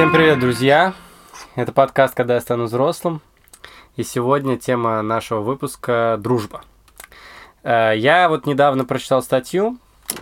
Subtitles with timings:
[0.00, 0.94] Всем привет, друзья!
[1.56, 3.20] Это подкаст «Когда я стану взрослым».
[3.98, 6.62] И сегодня тема нашего выпуска– дружба.
[7.62, 9.76] Э, Я вот недавно прочитал статью.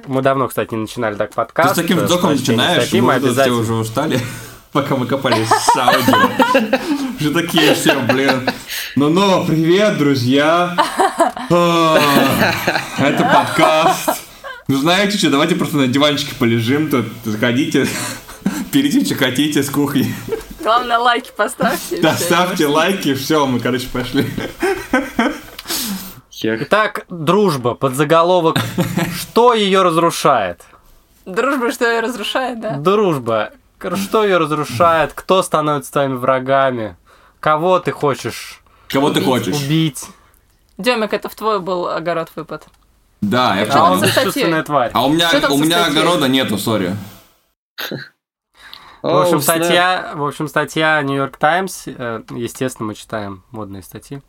[0.09, 1.69] Мы давно, кстати, не начинали так подкаст.
[1.69, 3.01] Ты с таким э, вздохом начинаешь, статьи.
[3.01, 3.59] мы Мы обязательно...
[3.59, 4.19] уже устали,
[4.73, 6.29] пока мы копались с аудио.
[7.20, 8.51] Уже такие все, блин.
[8.97, 10.77] Ну-ну, привет, друзья.
[11.51, 11.98] А,
[12.98, 14.24] Это подкаст.
[14.66, 17.87] Ну знаете что, давайте просто на диванчике полежим тут, заходите,
[18.70, 20.15] что хотите с кухни.
[20.62, 22.01] Главное, лайки поставьте.
[22.01, 24.27] Да, ставьте лайки, все, мы, короче, пошли.
[26.43, 28.59] Итак, дружба, подзаголовок
[29.19, 30.62] «Что ее разрушает?»
[31.27, 32.77] Дружба, что ее разрушает, да?
[32.77, 33.51] Дружба,
[33.97, 35.12] что ее разрушает?
[35.15, 36.97] Кто становится твоими врагами?
[37.41, 39.55] Кого ты хочешь Кого ты хочешь?
[39.56, 40.05] убить?
[40.78, 42.67] Демик, это в твой был огород выпад.
[43.20, 44.12] Да, я А он понял.
[44.15, 44.91] бесчувственная тварь.
[44.94, 46.94] А у меня, у меня огорода нету, сори.
[49.02, 54.22] В общем, статья, в общем, статья New York Times, естественно, мы читаем модные статьи,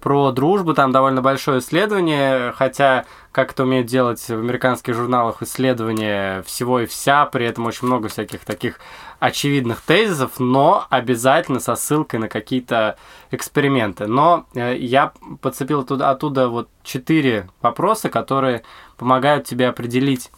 [0.00, 6.42] про дружбу, там довольно большое исследование, хотя, как это умеют делать в американских журналах, исследования
[6.42, 8.80] всего и вся, при этом очень много всяких таких
[9.18, 12.96] очевидных тезисов, но обязательно со ссылкой на какие-то
[13.30, 14.06] эксперименты.
[14.06, 18.62] Но э, я подцепил оттуда, оттуда вот четыре вопроса, которые
[18.96, 20.30] помогают тебе определить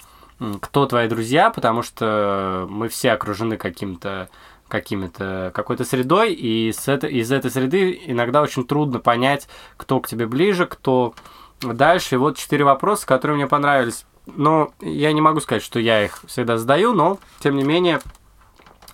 [0.61, 4.29] кто твои друзья, потому что мы все окружены каким-то
[4.69, 10.07] какими-то какой-то средой, и с это, из этой среды иногда очень трудно понять, кто к
[10.07, 11.15] тебе ближе, кто
[11.61, 12.17] дальше.
[12.17, 14.05] И вот четыре вопроса, которые мне понравились.
[14.27, 18.01] Но я не могу сказать, что я их всегда задаю, но тем не менее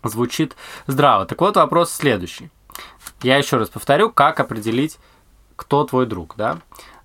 [0.04, 0.56] звучит
[0.86, 1.26] здраво.
[1.26, 2.50] Так вот, вопрос следующий.
[3.22, 4.98] Я еще раз повторю, как определить,
[5.56, 6.58] кто твой друг, да?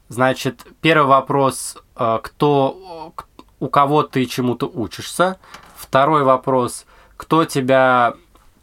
[0.10, 3.14] Значит, первый вопрос, э, кто,
[3.60, 5.38] у кого ты чему-то учишься.
[5.78, 6.86] Второй вопрос,
[7.18, 8.14] кто тебя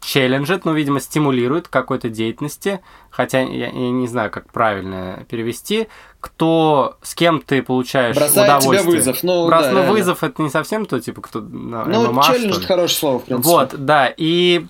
[0.00, 2.80] челленджит, ну, видимо, стимулирует к какой-то деятельности,
[3.10, 5.88] хотя я, я не знаю, как правильно перевести.
[6.20, 8.96] Кто, с кем ты получаешь Бросает удовольствие.
[8.96, 9.92] вызов, ну, Брос- да, ну, реально.
[9.92, 13.24] вызов это не совсем то, типа, кто на Ну, ММА, челлендж это хорошее слово, в
[13.24, 13.48] принципе.
[13.48, 14.12] Вот, да.
[14.16, 14.66] И,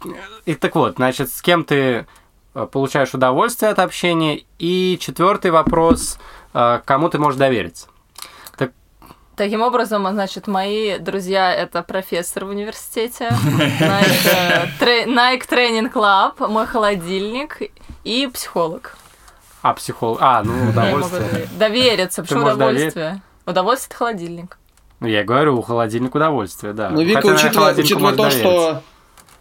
[0.46, 2.06] и так вот, значит, с кем ты
[2.54, 4.42] э, получаешь удовольствие от общения.
[4.58, 6.18] И четвертый вопрос,
[6.54, 7.88] э, кому ты можешь довериться.
[9.36, 13.28] Таким образом, значит, мои друзья это профессор в университете,
[13.80, 17.58] Nike, э, Nike Training Club, мой холодильник
[18.02, 18.96] и психолог.
[19.60, 20.18] А, психолог.
[20.22, 21.20] А, ну, удовольствие.
[21.20, 22.22] дове- довериться.
[22.22, 23.20] Почему удовольствие?
[23.44, 24.58] Удовольствие это холодильник.
[25.00, 26.88] Ну, я говорю, холодильник удовольствие, да.
[26.88, 27.82] Ну, Вика, учитывая, то,
[28.16, 28.38] довериться.
[28.38, 28.82] что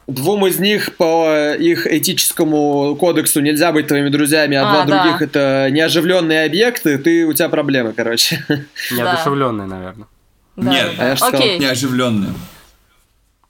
[0.08, 5.04] двум из них по их этическому кодексу нельзя быть твоими друзьями, а, А, два да.
[5.04, 8.44] других это неоживленные объекты, ты, у тебя проблемы, короче.
[8.92, 10.08] Неодушевленный, наверное.
[10.56, 11.16] Да, Нет, а я да.
[11.16, 11.42] ж сказал.
[11.42, 12.34] Неоживленные.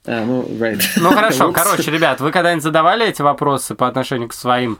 [0.06, 0.82] А, ну, right.
[0.96, 4.78] Ну хорошо, короче, ребят, вы когда-нибудь задавали эти вопросы по отношению к своим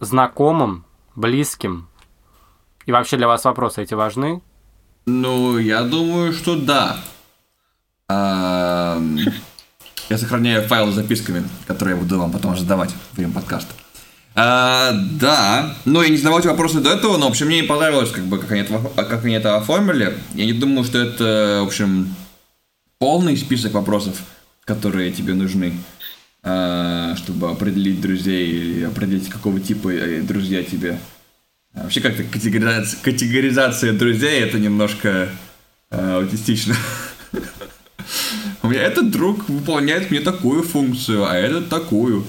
[0.00, 0.84] знакомым,
[1.16, 1.88] близким?
[2.86, 4.42] И вообще для вас вопросы эти важны?
[5.06, 6.98] Ну, я думаю, что да.
[10.10, 13.72] Я сохраняю файл с записками, которые я буду вам потом задавать во время подкаста.
[14.34, 17.66] А, да, ну я не задавал эти вопросы до этого, но, в общем, мне не
[17.66, 20.18] понравилось, как бы, как они, это, как они это оформили.
[20.34, 22.12] Я не думаю, что это, в общем,
[22.98, 24.20] полный список вопросов,
[24.64, 25.74] которые тебе нужны,
[26.42, 30.98] а, чтобы определить друзей или определить, какого типа э, друзья тебе.
[31.72, 35.28] А Вообще как-то категоризация, категоризация друзей это немножко
[35.90, 36.74] э, аутистично.
[38.62, 42.24] У меня этот друг выполняет мне такую функцию, а этот такую.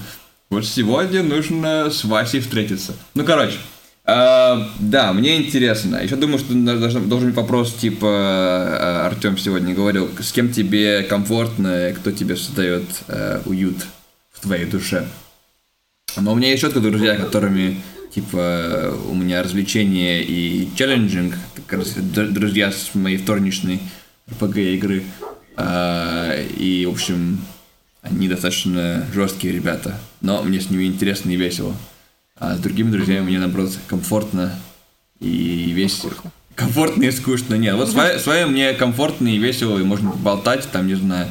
[0.50, 2.94] Вот сегодня нужно с Васей встретиться.
[3.14, 3.56] Ну, короче,
[4.04, 5.96] э, да, мне интересно.
[5.96, 11.04] Еще думаю, что должен, должен быть вопрос, типа, э, Артем сегодня говорил, с кем тебе
[11.04, 13.78] комфортно, кто тебе создает э, уют
[14.30, 15.06] в твоей душе.
[16.20, 17.80] Но у меня есть четко друзья, которыми,
[18.14, 23.80] типа, у меня развлечения и челленджинг, как раз друзья с моей вторничной
[24.28, 25.04] RPG игры.
[25.56, 27.38] А, И, в общем,
[28.02, 29.98] они достаточно жесткие ребята.
[30.20, 31.74] Но мне с ними интересно и весело.
[32.36, 34.58] А с другими друзьями мне, наоборот, комфортно
[35.20, 36.12] и весело.
[36.54, 37.54] Комфортно и скучно.
[37.54, 40.94] Нет, вот с ва- с вами мне комфортно и весело, и можно болтать, там, не
[40.94, 41.28] знаю,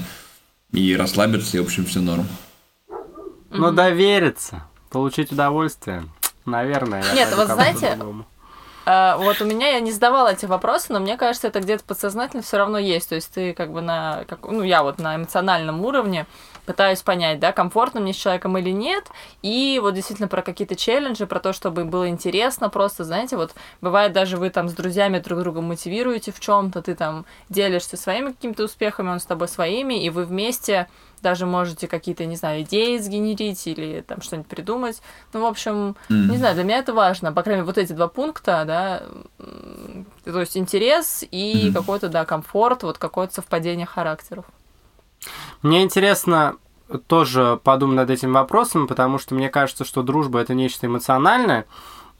[0.72, 2.28] и расслабиться, и, в общем, все норм.
[3.50, 6.06] Ну, довериться, получить удовольствие.
[6.46, 7.04] Наверное.
[7.04, 7.98] я Нет, вот знаете,
[9.20, 12.58] вот у меня я не задавала эти вопросы, но мне кажется, это где-то подсознательно все
[12.58, 13.10] равно есть.
[13.10, 16.26] То есть ты как бы на, как, ну я вот на эмоциональном уровне
[16.66, 19.06] пытаюсь понять, да, комфортно мне с человеком или нет.
[19.42, 24.14] И вот действительно про какие-то челленджи, про то, чтобы было интересно, просто, знаете, вот бывает
[24.14, 28.64] даже вы там с друзьями друг друга мотивируете в чем-то, ты там делишься своими какими-то
[28.64, 30.88] успехами, он с тобой своими, и вы вместе
[31.22, 35.02] даже можете какие-то, не знаю, идеи сгенерить или там что-нибудь придумать.
[35.34, 36.32] Ну, в общем, mm.
[36.32, 37.32] не знаю, для меня это важно.
[37.32, 39.04] По крайней мере, вот эти два пункта, да,
[40.26, 41.74] то есть интерес и mm.
[41.74, 44.46] какой-то, да, комфорт, вот какое-то совпадение характеров.
[45.62, 46.58] Мне интересно
[47.08, 51.66] тоже подумать над этим вопросом, потому что мне кажется, что дружба это нечто эмоциональное,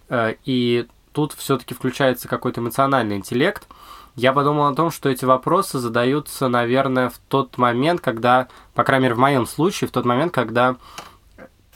[0.10, 3.68] э, и тут все-таки включается какой-то эмоциональный интеллект.
[4.16, 9.04] Я подумал о том, что эти вопросы задаются, наверное, в тот момент, когда, по крайней
[9.04, 10.76] мере, в моем случае, в тот момент, когда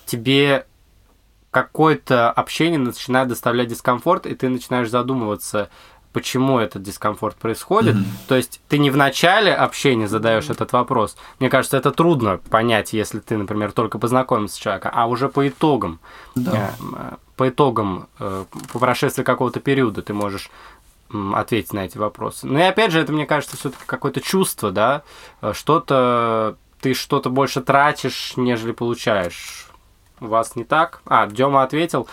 [0.06, 0.66] тебе
[1.52, 5.70] какое-то общение начинает доставлять дискомфорт, и ты начинаешь задумываться,
[6.12, 7.96] почему этот дискомфорт происходит.
[7.96, 8.28] Mm-hmm.
[8.28, 11.18] То есть ты не в начале общения задаешь этот вопрос.
[11.40, 15.48] Мне кажется, это трудно понять, если ты, например, только познакомился с человеком, а уже по
[15.48, 16.00] итогам,
[16.36, 16.72] да.
[16.80, 20.50] э, по итогам, э, по прошествии какого-то периода ты можешь
[21.10, 22.48] ответить на эти вопросы.
[22.48, 25.04] Ну и опять же, это, мне кажется, все-таки какое-то чувство, да,
[25.42, 29.68] э, что-то ты что-то больше тратишь, нежели получаешь.
[30.19, 31.02] У вас не так?
[31.06, 32.07] А, Дема ответил.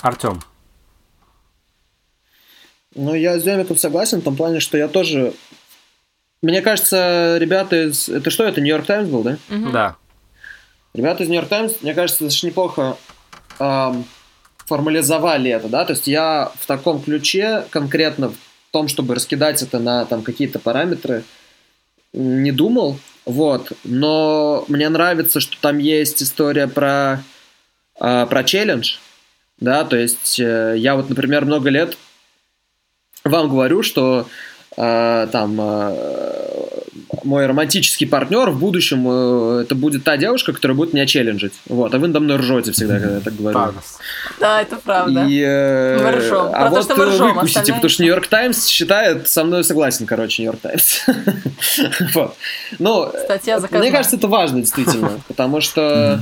[0.00, 0.40] Артем.
[2.94, 5.34] Ну, я с Демиком согласен в том плане, что я тоже...
[6.40, 8.08] Мне кажется, ребята из...
[8.08, 9.36] Это что, это Нью-Йорк Таймс был, да?
[9.50, 9.70] Угу.
[9.70, 9.96] Да.
[10.94, 12.96] Ребята из Нью-Йорк Таймс, мне кажется, достаточно неплохо
[13.58, 14.04] эм,
[14.66, 18.36] формализовали это, да, то есть я в таком ключе конкретно в
[18.72, 21.24] том, чтобы раскидать это на там какие-то параметры,
[22.12, 27.22] не думал, вот, но мне нравится, что там есть история про,
[28.00, 28.96] э, про челлендж,
[29.58, 31.96] да, то есть э, я вот, например, много лет
[33.24, 34.26] вам говорю, что
[34.76, 36.66] э, там э,
[37.26, 41.52] мой романтический партнер в будущем э, это будет та девушка, которая будет меня челленджить.
[41.66, 43.74] Вот, а вы надо мной ржете всегда, когда я так говорю.
[44.40, 45.26] Да, это правда.
[45.28, 46.46] И, э, мы ржем.
[46.52, 47.74] А Про вот то, что мы ржем, выкусите, остальное...
[47.76, 51.00] потому что Нью-Йорк Таймс считает, со мной согласен, короче, Нью-Йорк Таймс.
[52.14, 52.36] вот.
[52.78, 53.12] Ну,
[53.70, 56.20] мне кажется, это важно действительно, потому что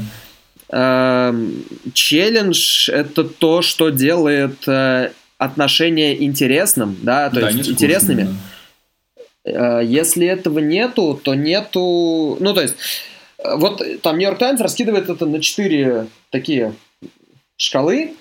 [0.70, 8.22] эм, челлендж это то, что делает э, отношения интересным, да, то да, есть интересными.
[8.22, 8.30] Да.
[9.44, 12.36] Э, если этого нету, то нету...
[12.40, 12.74] Ну, то есть,
[13.38, 16.74] э, вот там Нью-Йорк Таймс раскидывает это на четыре такие
[17.56, 18.14] шкалы,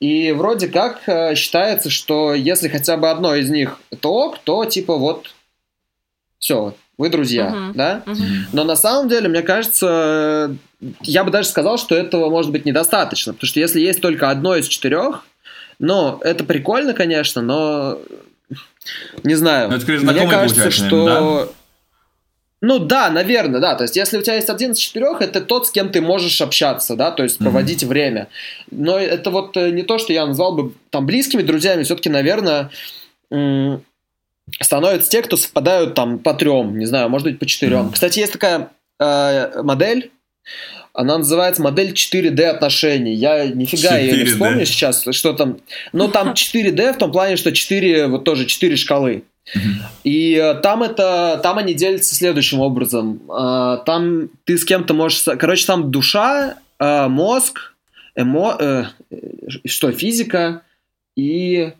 [0.00, 4.64] и вроде как э, считается, что если хотя бы одно из них это ок, то
[4.64, 5.34] типа вот
[6.38, 7.72] все, вы друзья, uh-huh.
[7.74, 8.02] да?
[8.06, 8.46] Uh-huh.
[8.52, 10.56] Но на самом деле, мне кажется,
[11.02, 14.56] я бы даже сказал, что этого может быть недостаточно, потому что если есть только одно
[14.56, 15.24] из четырех,
[15.78, 17.98] но это прикольно, конечно, но
[19.24, 19.68] не знаю.
[19.68, 21.06] Но это, скорее, Мне кажется, что...
[21.06, 21.52] Да?
[22.62, 23.74] Ну да, наверное, да.
[23.74, 26.40] То есть, если у тебя есть один из четырех, это тот, с кем ты можешь
[26.42, 27.88] общаться, да, то есть проводить mm-hmm.
[27.88, 28.28] время.
[28.70, 32.70] Но это вот э, не то, что я назвал бы там близкими друзьями, все-таки, наверное,
[34.60, 37.86] становятся те, кто совпадают там по трем, не знаю, может быть, по четырем.
[37.86, 37.92] Mm-hmm.
[37.94, 38.68] Кстати, есть такая
[38.98, 40.10] э, модель
[40.92, 43.14] она называется модель 4D отношений.
[43.14, 44.02] Я нифига 4D.
[44.02, 45.58] ее не вспомню сейчас, что там.
[45.92, 49.24] Но там 4D в том плане, что 4, вот тоже 4 шкалы.
[50.04, 53.20] И э, там это, там они делятся следующим образом.
[53.28, 57.74] Э, там ты с кем-то можешь, короче, там душа, э, мозг,
[58.14, 58.92] эмо,
[59.64, 60.62] что физика
[61.16, 61.72] и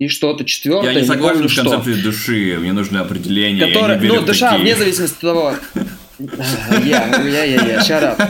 [0.00, 0.92] и что-то четвертое.
[0.92, 3.68] Я не согласен с концепцией души, мне нужно определение.
[3.68, 5.54] Которое, ну, душа, вне зависимости от того.
[6.84, 8.28] Я, я, я, я, shut up.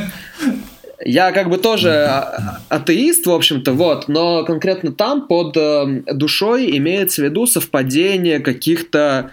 [1.05, 6.76] Я как бы тоже а, атеист, в общем-то, вот, но конкретно там под э, душой
[6.79, 9.31] имеется в виду совпадение каких-то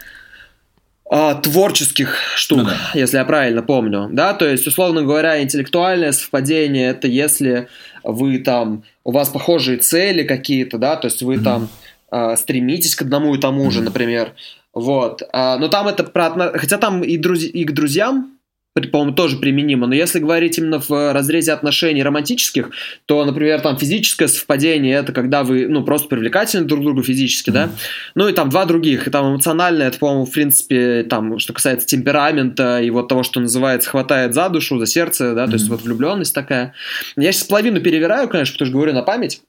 [1.09, 2.77] э, творческих штук, ну, да.
[2.93, 7.69] если я правильно помню, да, то есть, условно говоря, интеллектуальное совпадение это если
[8.03, 11.43] вы там, у вас похожие цели какие-то, да, то есть вы mm-hmm.
[11.43, 11.69] там
[12.11, 13.71] э, стремитесь к одному и тому mm-hmm.
[13.71, 14.33] же, например,
[14.73, 17.43] вот, а, но там это про, хотя там и, друз...
[17.43, 18.37] и к друзьям
[18.73, 19.87] по-моему, тоже применимо.
[19.87, 22.71] Но если говорить именно в разрезе отношений романтических,
[23.05, 27.53] то, например, там физическое совпадение это когда вы, ну, просто привлекательны друг другу физически, mm-hmm.
[27.53, 27.69] да.
[28.15, 29.07] Ну и там два других.
[29.07, 33.39] И там эмоциональное, это, по-моему, в принципе, там, что касается темперамента и вот того, что
[33.41, 35.47] называется, хватает за душу, за сердце, да, mm-hmm.
[35.47, 36.73] то есть вот влюбленность такая.
[37.17, 39.41] Я сейчас половину перевираю, конечно, потому что говорю на память.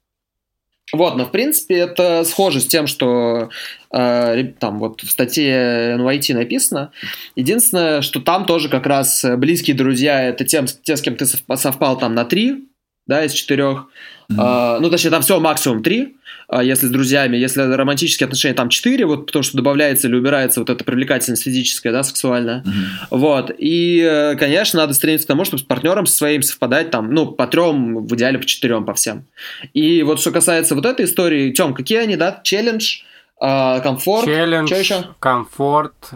[0.92, 3.48] Вот, но в принципе это схоже с тем, что
[3.92, 6.92] э, там вот в статье NYT написано.
[7.34, 11.98] Единственное, что там тоже как раз близкие друзья это тем, те, с кем ты совпал
[11.98, 12.68] там на три,
[13.06, 13.88] да, из четырех.
[14.30, 14.76] Mm-hmm.
[14.76, 16.16] Э, ну, точнее, там все максимум три.
[16.52, 20.60] А, если с друзьями, если романтические отношения, там 4, вот потому что добавляется или убирается
[20.60, 22.62] вот эта привлекательность физическая, да, сексуальная.
[22.62, 23.06] Mm-hmm.
[23.10, 23.50] Вот.
[23.56, 27.46] И, э, конечно, надо стремиться к тому, чтобы с партнером своим совпадать там, ну, по
[27.46, 29.24] трем, в идеале по четырем, по всем.
[29.72, 32.98] И вот что касается вот этой истории, Тем, какие они, да, челлендж,
[33.40, 35.04] э, комфорт, челлендж, что еще?
[35.20, 36.10] комфорт,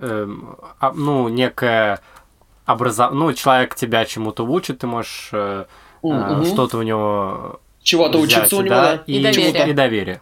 [0.00, 0.28] э,
[0.94, 2.00] ну, некая
[2.64, 3.12] образов...
[3.12, 5.66] ну, человек тебя чему-то учит, ты можешь э,
[6.02, 6.46] э, Мгм.
[6.46, 9.02] что-то у него Чего-то учиться у него, да, да?
[9.06, 9.70] И и, доверие.
[9.70, 10.20] и доверие.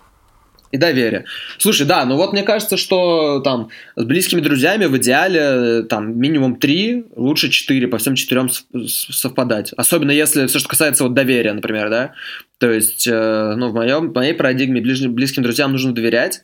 [0.71, 1.25] И доверие.
[1.59, 6.61] Слушай, да, ну вот мне кажется, что там с близкими друзьями в идеале там минимум
[6.61, 8.51] три, лучше четыре, по всем четырем
[8.87, 9.73] совпадать.
[9.77, 12.13] Особенно если все, что касается вот доверия, например, да.
[12.59, 16.43] То есть, э, ну, в, моем, в моей парадигме ближ- близким друзьям нужно доверять.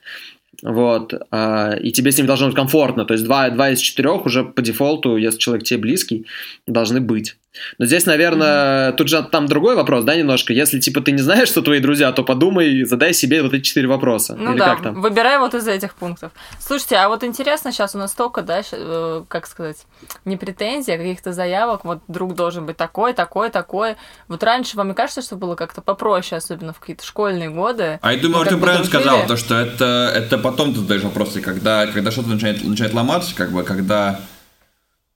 [0.60, 3.04] Вот, а, и тебе с ним должно быть комфортно.
[3.04, 6.26] То есть два, два из четырех уже по дефолту, если человек тебе близкий,
[6.66, 7.36] должны быть.
[7.78, 10.52] Но здесь, наверное, тут же там другой вопрос, да, немножко.
[10.52, 13.88] Если, типа, ты не знаешь, что твои друзья, то подумай, задай себе вот эти четыре
[13.88, 14.34] вопроса.
[14.38, 15.00] Ну Или да, как там?
[15.00, 16.32] выбирай вот из этих пунктов.
[16.60, 19.86] Слушайте, а вот интересно, сейчас у нас столько, да, э, как сказать,
[20.24, 23.96] не претензий, а каких-то заявок, вот друг должен быть такой, такой, такой.
[24.28, 27.98] Вот раньше вам не кажется, что было как-то попроще, особенно в какие-то школьные годы?
[28.00, 29.02] А я думаю, Ну, как ты правильно дружили?
[29.02, 33.34] сказал, то, что это, это потом ты задаешь вопросы, когда, когда что-то начинает, начинает ломаться,
[33.34, 34.20] как бы, когда...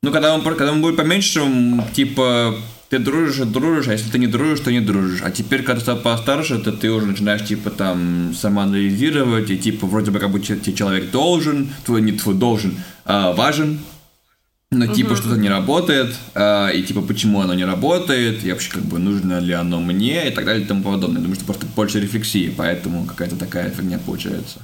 [0.02, 1.40] Ну, когда он, когда он будет поменьше,
[1.94, 2.54] типа,
[2.88, 5.20] ты дружишь, и дружишь, а если ты не дружишь, то не дружишь.
[5.22, 9.86] А теперь, когда ты стал постарше, то ты уже начинаешь, типа, там, самоанализировать, и, типа,
[9.86, 13.80] вроде бы, как бы тебе человек должен, твой, не твой должен, а важен,
[14.72, 18.82] но типа что-то не работает, а, и типа почему оно не работает, и вообще как
[18.82, 21.20] бы нужно ли оно мне, и так далее и тому подобное.
[21.20, 24.60] Думаю, что просто больше рефлексии, поэтому какая-то такая фигня получается.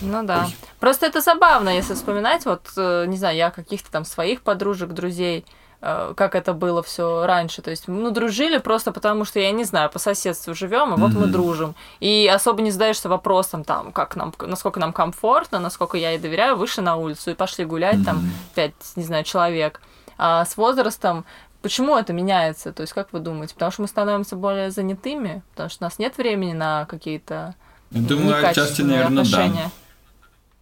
[0.00, 0.46] Ну да.
[0.78, 5.44] Просто это забавно, если вспоминать, вот, э, не знаю, я каких-то там своих подружек, друзей,
[5.82, 7.62] э, как это было все раньше.
[7.62, 11.14] То есть, ну, дружили просто потому, что, я не знаю, по соседству живем, и вот
[11.14, 11.32] мы Мгм.
[11.32, 11.74] дружим.
[12.00, 16.56] И особо не задаешься вопросом, там, как нам, насколько нам комфортно, насколько я ей доверяю,
[16.56, 18.26] вышли на улицу и пошли гулять, там, Мгм.
[18.54, 19.80] пять, не знаю, человек.
[20.18, 21.24] А с возрастом
[21.62, 22.72] Почему это меняется?
[22.72, 23.52] То есть, как вы думаете?
[23.52, 27.54] Потому что мы становимся более занятыми, потому что у нас нет времени на какие-то
[27.90, 29.70] думаю, отчасти, наверное, да.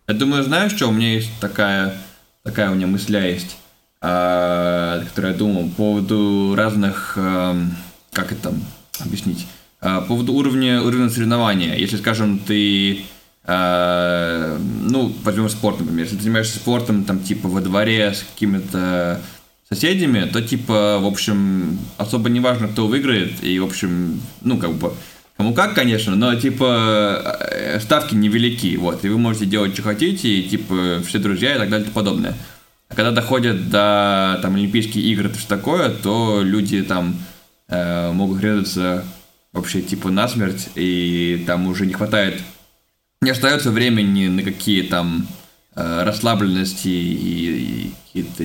[0.08, 1.94] Я думаю, знаешь, что у меня есть такая,
[2.42, 3.58] такая у меня мысля есть,
[4.00, 7.76] а, которую я думал по поводу разных, ам,
[8.12, 8.54] как это
[9.00, 9.46] объяснить,
[9.80, 11.76] А, по поводу уровня, уровня соревнования.
[11.76, 13.02] Если, скажем, ты,
[13.44, 19.20] а, ну, возьмем спорт, например, если ты занимаешься спортом, там, типа, во дворе с какими-то
[19.68, 24.72] соседями, то, типа, в общем, особо не важно, кто выиграет, и, в общем, ну, как
[24.72, 24.94] бы,
[25.38, 30.28] Кому как, конечно, но типа э, ставки невелики, вот, и вы можете делать, что хотите,
[30.28, 32.34] и типа все друзья и так далее и тому подобное.
[32.88, 37.16] А когда доходят до там Олимпийских игр и что такое, то люди там
[37.68, 39.04] э, могут резаться
[39.52, 42.42] вообще типа насмерть, и там уже не хватает,
[43.20, 45.28] не остается времени на какие там
[45.76, 48.42] э, расслабленности и, и какие-то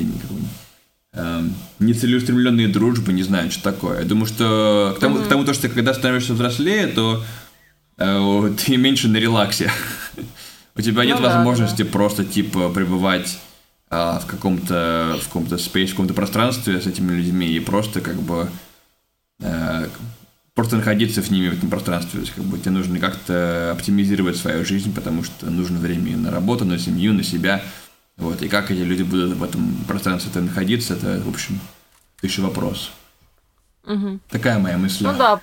[1.14, 4.00] эм, нецелеустремленные дружбы, не знаю, что такое.
[4.00, 7.24] Я думаю, что к тому, к тому то, что когда становишься взрослее, то
[7.98, 9.72] э, ты меньше на релаксе.
[10.76, 13.38] У тебя нет Ну да, возможности просто типа пребывать
[13.90, 18.16] а, в каком-то в каком-то space, в каком-то пространстве с этими людьми и просто как
[18.16, 18.50] бы
[19.40, 19.88] э,
[20.56, 22.12] просто находиться в ними в этом пространстве.
[22.14, 26.16] То есть, как бы тебе нужно как-то оптимизировать свою жизнь, потому что нужно время и
[26.16, 27.62] на работу, на семью, на себя.
[28.18, 28.42] Вот.
[28.42, 31.60] И как эти люди будут в этом пространстве находиться, это, в общем,
[32.22, 32.92] еще вопрос.
[33.86, 34.22] Мгм.
[34.30, 35.06] Такая моя мысль.
[35.06, 35.40] Ну да.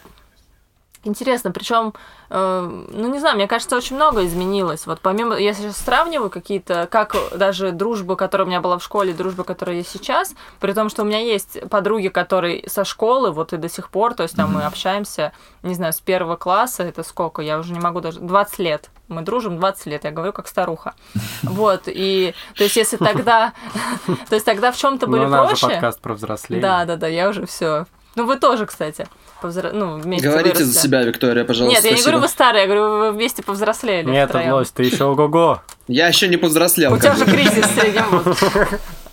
[1.02, 1.94] Интересно, причем,
[2.28, 4.86] э, ну не знаю, мне кажется, очень много изменилось.
[4.86, 9.14] Вот помимо, я сейчас сравниваю какие-то, как даже дружба, которая у меня была в школе,
[9.14, 13.54] дружба, которая есть сейчас, при том, что у меня есть подруги, которые со школы, вот
[13.54, 17.02] и до сих пор, то есть там мы общаемся, не знаю, с первого класса, это
[17.02, 18.90] сколько, я уже не могу даже, 20 лет.
[19.10, 20.94] Мы дружим 20 лет, я говорю как старуха.
[21.42, 23.52] Вот, и, то есть если тогда,
[24.28, 25.66] то есть тогда в чем-то были Ну, проще.
[25.66, 26.62] подкаст про взросление.
[26.62, 27.86] Да, да, да, я уже все.
[28.16, 29.06] Ну, вы тоже, кстати.
[29.42, 30.80] повзро- Ну, вместе Говорите за выросли.
[30.80, 31.74] себя, Виктория, пожалуйста.
[31.76, 32.10] Нет, я не спасибо.
[32.12, 34.10] говорю, вы старые, я говорю, вы вместе повзрослели.
[34.10, 34.52] Нет, втроём.
[34.52, 35.60] Лось, ты еще ого-го.
[35.88, 36.92] Я еще не повзрослел.
[36.94, 37.66] У тебя же кризис
[38.10, 38.78] возрасте.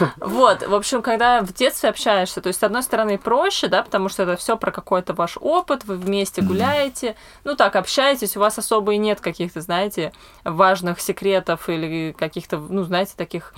[0.20, 4.08] Вот, в общем, когда в детстве общаешься, то есть, с одной стороны, проще, да, потому
[4.08, 8.58] что это все про какой-то ваш опыт, вы вместе гуляете, ну так, общаетесь, у вас
[8.58, 10.12] особо и нет каких-то, знаете,
[10.44, 13.54] важных секретов или каких-то, ну, знаете, таких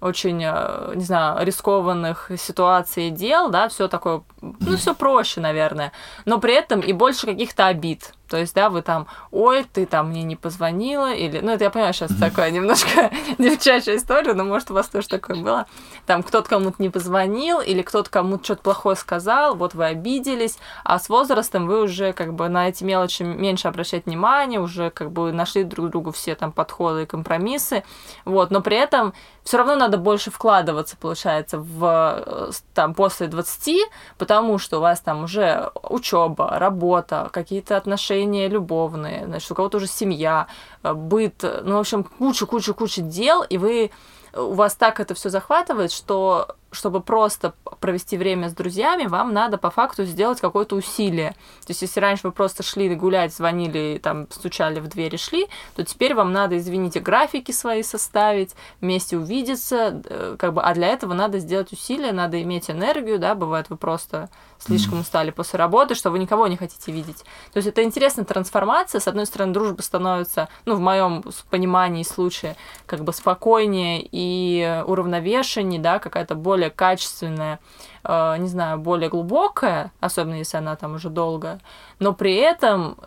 [0.00, 5.92] очень, э, не знаю, рискованных ситуаций и дел, да, все такое, ну, все проще, наверное,
[6.24, 8.12] но при этом и больше каких-то обид.
[8.28, 11.70] То есть, да, вы там, ой, ты там мне не позвонила, или, ну, это я
[11.70, 15.66] понимаю, сейчас такая немножко девчачья история, но, может, у вас тоже такое было.
[16.06, 20.98] Там кто-то кому-то не позвонил, или кто-то кому-то что-то плохое сказал, вот вы обиделись, а
[20.98, 25.32] с возрастом вы уже как бы на эти мелочи меньше обращать внимание, уже как бы
[25.32, 27.84] нашли друг другу все там подходы и компромиссы,
[28.24, 29.12] вот, но при этом
[29.42, 35.00] все равно надо больше вкладываться, получается, в э, там после 20, потому что у вас
[35.00, 38.13] там уже учеба, работа, какие-то отношения
[38.48, 40.46] любовные, значит, у кого-то уже семья,
[40.82, 43.90] э, быт, э, ну, в общем, куча-куча-куча дел, и вы
[44.36, 49.58] у вас так это все захватывает, что чтобы просто провести время с друзьями, вам надо
[49.58, 51.30] по факту сделать какое-то усилие.
[51.66, 55.84] То есть, если раньше вы просто шли гулять, звонили, там, стучали в двери, шли, то
[55.84, 61.14] теперь вам надо, извините, графики свои составить, вместе увидеться, э, как бы, а для этого
[61.14, 64.28] надо сделать усилия, надо иметь энергию, да, бывает, вы просто
[64.58, 67.24] слишком устали после работы, что вы никого не хотите видеть.
[67.52, 69.00] То есть это интересная трансформация.
[69.00, 75.80] С одной стороны, дружба становится, ну, в моем понимании случае, как бы спокойнее и уравновешеннее,
[75.80, 77.60] да, какая-то более качественная,
[78.04, 81.60] э, не знаю, более глубокая, особенно если она там уже долгая,
[81.98, 82.98] но при этом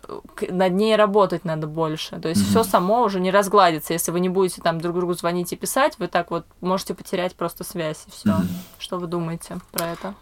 [0.48, 2.18] над ней работать надо больше.
[2.20, 2.50] То есть mm-hmm.
[2.50, 3.92] все само уже не разгладится.
[3.92, 7.34] Если вы не будете там друг другу звонить и писать, вы так вот можете потерять
[7.34, 8.30] просто связь и все.
[8.30, 8.56] Mm-hmm.
[8.78, 10.14] Что вы думаете про это?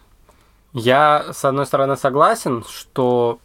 [0.73, 3.39] Я, с одной стороны, согласен, что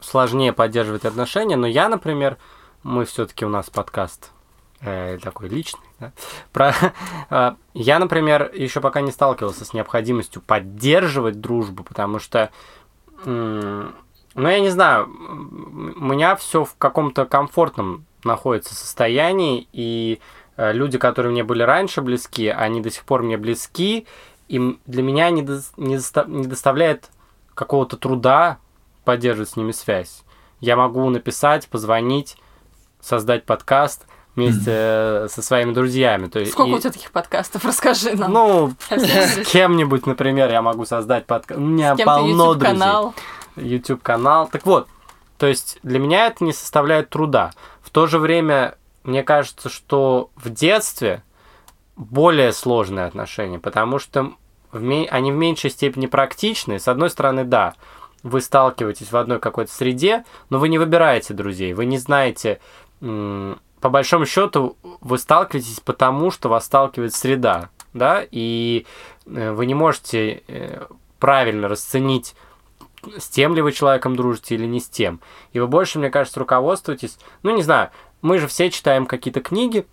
[0.00, 2.38] сложнее поддерживать отношения, но я, например,
[2.82, 4.30] мы все-таки у нас подкаст
[4.80, 5.80] э, такой личный,
[6.52, 6.74] про,
[7.30, 12.50] э, я, например, еще пока не сталкивался с необходимостью поддерживать дружбу, потому что,
[13.24, 13.92] ну,
[14.34, 20.20] я не знаю, у меня все в каком-то комфортном находится состоянии, и
[20.56, 24.06] э, люди, которые мне были раньше близки, они до сих пор мне близки,
[24.48, 27.10] и для меня не, до, не, доста, не доставляет
[27.54, 28.58] какого-то труда
[29.04, 30.22] поддерживать с ними связь.
[30.60, 32.36] Я могу написать, позвонить,
[33.00, 35.28] создать подкаст вместе mm.
[35.28, 36.28] со своими друзьями.
[36.28, 36.74] То есть, Сколько и...
[36.74, 37.64] у тебя таких подкастов?
[37.64, 38.32] Расскажи нам.
[38.32, 41.60] Ну, с кем-нибудь, например, я могу создать подкаст.
[41.60, 42.72] У меня полно друзей.
[42.72, 43.14] YouTube-канал.
[43.56, 44.48] YouTube-канал.
[44.48, 44.88] Так вот,
[45.38, 47.52] то есть для меня это не составляет труда.
[47.82, 51.22] В то же время, мне кажется, что в детстве
[51.96, 54.32] более сложные отношения, потому что
[54.72, 56.78] они в меньшей степени практичны.
[56.78, 57.74] С одной стороны, да,
[58.22, 62.60] вы сталкиваетесь в одной какой-то среде, но вы не выбираете друзей, вы не знаете,
[63.82, 68.86] по большому счету, вы сталкиваетесь потому, что вас сталкивает среда, да, и
[69.26, 70.86] э, вы не можете э,
[71.18, 72.36] правильно расценить,
[73.18, 75.20] с тем ли вы человеком дружите или не с тем.
[75.52, 77.90] И вы больше, мне кажется, руководствуетесь, ну, не знаю,
[78.22, 79.84] мы же все читаем какие-то книги,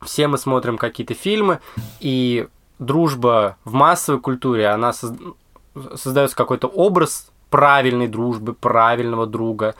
[0.00, 1.60] все мы смотрим какие-то фильмы,
[2.00, 2.48] и
[2.78, 9.74] дружба в массовой культуре, она создается какой-то образ правильной дружбы, правильного друга.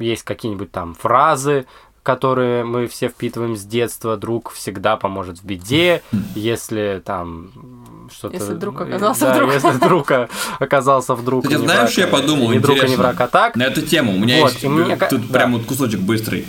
[0.00, 1.66] Есть какие-нибудь там фразы,
[2.02, 4.16] которые мы все впитываем с детства.
[4.16, 6.02] Друг всегда поможет в беде,
[6.34, 8.36] если там что-то...
[8.36, 9.52] Если друг оказался да, вдруг.
[9.52, 10.12] если друг
[10.58, 11.48] оказался вдруг.
[11.48, 12.50] Ты знаешь, что я подумал?
[12.50, 13.56] Не друг, а не враг, а так.
[13.56, 14.14] На эту тему.
[14.14, 14.96] У меня вот, есть мне...
[14.96, 15.38] тут да.
[15.38, 16.46] прям вот кусочек быстрый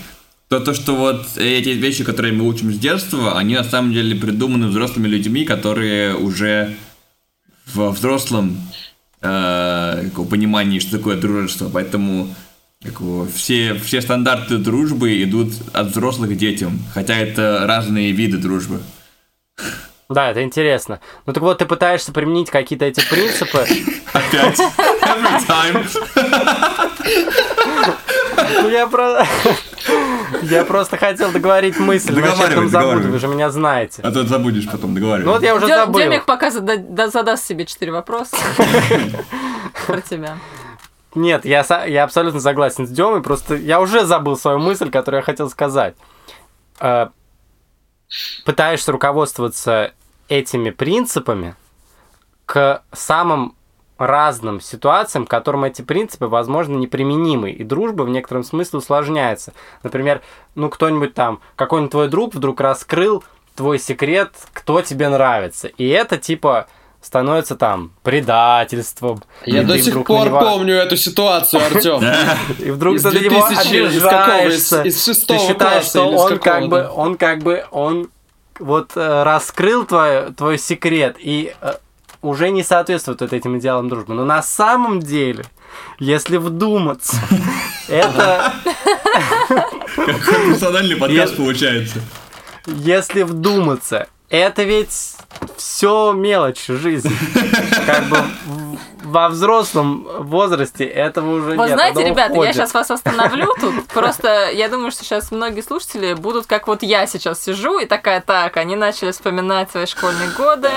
[0.54, 4.16] то, то, что вот эти вещи, которые мы учим с детства, они на самом деле
[4.16, 6.76] придуманы взрослыми людьми, которые уже
[7.74, 8.58] во взрослом
[9.22, 11.70] э, понимании, что такое дружество.
[11.74, 12.36] Поэтому
[12.84, 18.38] как его, все, все стандарты дружбы идут от взрослых к детям, хотя это разные виды
[18.38, 18.82] дружбы.
[20.10, 21.00] Да, это интересно.
[21.26, 23.66] Ну так вот, ты пытаешься применить какие-то эти принципы.
[24.12, 24.60] Опять.
[24.60, 25.88] Every time.
[28.62, 29.26] Ну я про...
[30.42, 34.02] Я просто хотел договорить мысль, иначе я забуду, вы же меня знаете.
[34.02, 35.26] А то забудешь потом, договаривай.
[35.26, 36.00] Ну вот я уже Дем, забыл.
[36.00, 38.36] Демик пока зада- задаст себе четыре вопроса
[39.88, 40.38] про тебя.
[41.16, 45.26] Нет, я, я абсолютно согласен с Демой, просто я уже забыл свою мысль, которую я
[45.26, 45.96] хотел сказать.
[46.80, 47.10] Э,
[48.46, 49.94] пытаешься руководствоваться
[50.28, 51.56] этими принципами
[52.46, 53.56] к самым
[53.98, 59.54] разным ситуациям, к которым эти принципы, возможно, неприменимы, и дружба в некотором смысле усложняется.
[59.84, 60.22] Например,
[60.56, 63.24] ну кто-нибудь там, какой-нибудь твой друг вдруг раскрыл
[63.56, 66.68] твой секрет, кто тебе нравится, и это типа
[67.04, 69.22] становится там предательством.
[69.46, 70.40] Я до сих пор него...
[70.40, 72.02] помню эту ситуацию, Артем.
[72.60, 74.84] И вдруг ты на него обижаешься.
[74.84, 78.10] Из шестого Ты считаешь, что он как бы, он как бы, он
[78.60, 81.74] вот э, раскрыл твой, твой секрет, и э,
[82.22, 84.14] уже не соответствует вот этим идеалам дружбы.
[84.14, 85.44] Но на самом деле,
[86.00, 87.18] если вдуматься,
[87.90, 88.54] это...
[89.96, 92.00] Какой национальный подкаст получается.
[92.66, 95.16] Если вдуматься, это ведь
[95.58, 97.12] все мелочь жизни.
[97.86, 98.18] Как бы
[99.04, 101.74] во взрослом возрасте этого уже Вы нет.
[101.74, 103.86] знаете, ребята, я сейчас вас остановлю тут.
[103.88, 108.22] Просто я думаю, что сейчас многие слушатели будут, как вот я сейчас сижу, и такая,
[108.22, 110.70] так, они начали вспоминать свои школьные годы,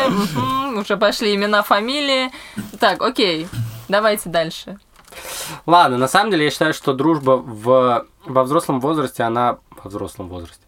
[0.77, 2.31] уже пошли имена, фамилии.
[2.79, 3.49] Так, окей,
[3.89, 4.79] давайте дальше.
[5.65, 9.59] Ладно, на самом деле я считаю, что дружба в, во взрослом возрасте, она...
[9.83, 10.61] Во взрослом возрасте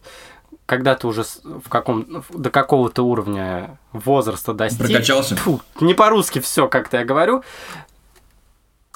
[0.69, 4.85] когда ты уже в каком до какого-то уровня возраста достиг.
[4.85, 5.35] Прокачался.
[5.35, 7.43] Фу, не по-русски все, как-то я говорю.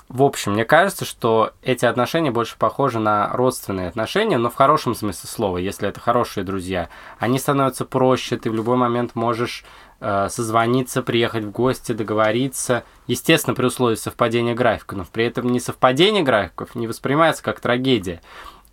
[0.07, 4.93] в общем, мне кажется, что эти отношения больше похожи на родственные отношения, но в хорошем
[4.93, 6.89] смысле слова, если это хорошие друзья.
[7.17, 9.65] Они становятся проще, ты в любой момент можешь
[9.99, 12.83] э, созвониться, приехать в гости, договориться.
[13.07, 18.21] Естественно, при условии совпадения графиков, но при этом несовпадение графиков не воспринимается как трагедия.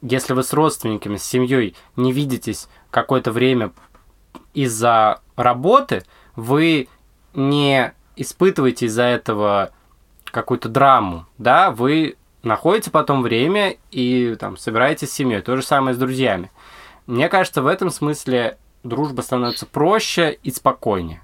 [0.03, 3.73] Если вы с родственниками, с семьей не видитесь какое-то время
[4.55, 6.05] из-за работы,
[6.37, 6.89] вы
[7.35, 9.73] не испытываете из-за этого
[10.25, 15.43] какую-то драму, да, вы находите потом время и там собираетесь с семьей.
[15.43, 16.51] То же самое с друзьями.
[17.07, 21.23] Мне кажется, в этом смысле дружба становится проще и спокойнее.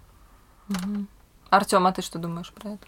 [0.69, 1.07] Угу.
[1.51, 2.87] Артем, а ты что думаешь про это?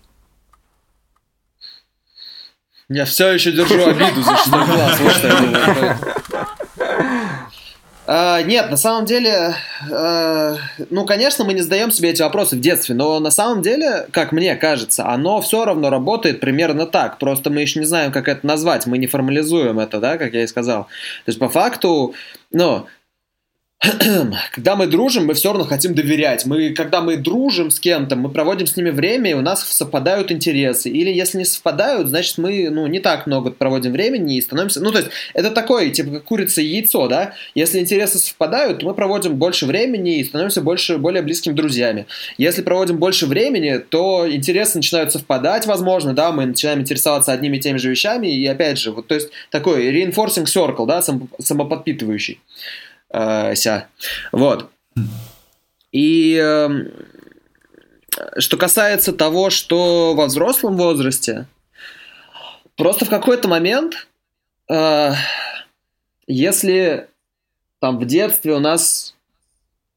[2.91, 6.29] Я все еще держу обиду за шестой класс, вот.
[8.07, 9.55] Uh, нет, на самом деле,
[9.91, 10.57] uh,
[10.89, 14.33] ну, конечно, мы не задаем себе эти вопросы в детстве, но на самом деле, как
[14.33, 17.19] мне кажется, оно все равно работает примерно так.
[17.19, 20.45] Просто мы еще не знаем, как это назвать, мы не формализуем это, да, как я
[20.45, 20.85] и сказал.
[20.85, 22.15] То есть, по факту,
[22.51, 22.87] ну,
[24.53, 26.45] когда мы дружим, мы все равно хотим доверять.
[26.47, 30.33] Мы, когда мы дружим с кем-то, мы проводим с ними время, и у нас совпадают
[30.33, 30.91] интересы.
[30.91, 34.81] Или если не совпадают, значит, мы ну, не так много проводим времени и становимся...
[34.81, 37.35] Ну, то есть, это такое, типа, как курица и яйцо, да?
[37.55, 42.07] Если интересы совпадают, то мы проводим больше времени и становимся больше, более близкими друзьями.
[42.37, 46.33] Если проводим больше времени, то интересы начинают совпадать, возможно, да?
[46.33, 49.89] Мы начинаем интересоваться одними и теми же вещами, и опять же, вот, то есть, такой
[49.93, 52.41] reinforcing circle, да, самоподпитывающий
[53.11, 53.89] э, ся.
[54.33, 54.71] Вот.
[55.93, 56.69] И э,
[58.39, 61.47] что касается того, что во взрослом возрасте,
[62.77, 64.09] просто в какой-то момент,
[64.71, 65.13] э,
[66.27, 67.09] если
[67.81, 69.15] там в детстве у нас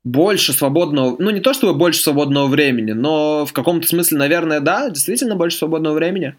[0.03, 4.89] больше свободного, ну не то чтобы больше свободного времени, но в каком-то смысле, наверное, да,
[4.89, 6.35] действительно больше свободного времени,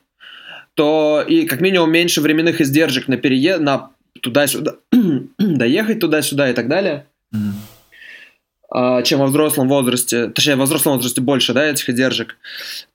[0.74, 4.76] то и как минимум меньше временных издержек на переезд, на туда-сюда,
[5.38, 9.02] доехать туда-сюда и так далее, mm-hmm.
[9.04, 12.36] чем во взрослом возрасте, точнее, во взрослом возрасте больше, да, этих издержек,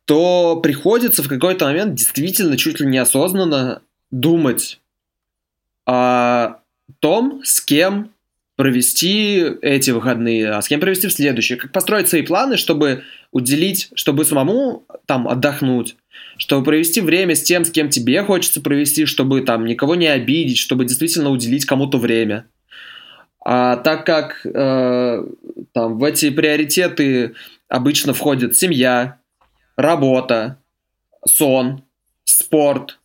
[0.06, 4.80] то приходится в какой-то момент действительно чуть ли неосознанно думать
[5.86, 6.60] о
[7.00, 8.12] том, с кем
[8.58, 13.90] провести эти выходные, а с кем провести в следующие, как построить свои планы, чтобы уделить,
[13.94, 15.96] чтобы самому там отдохнуть,
[16.38, 20.58] чтобы провести время с тем, с кем тебе хочется провести, чтобы там никого не обидеть,
[20.58, 22.48] чтобы действительно уделить кому-то время.
[23.46, 25.24] А так как э,
[25.74, 27.36] там в эти приоритеты
[27.70, 29.20] обычно входит семья,
[29.76, 30.58] работа,
[31.28, 31.84] сон,
[32.26, 33.00] спорт,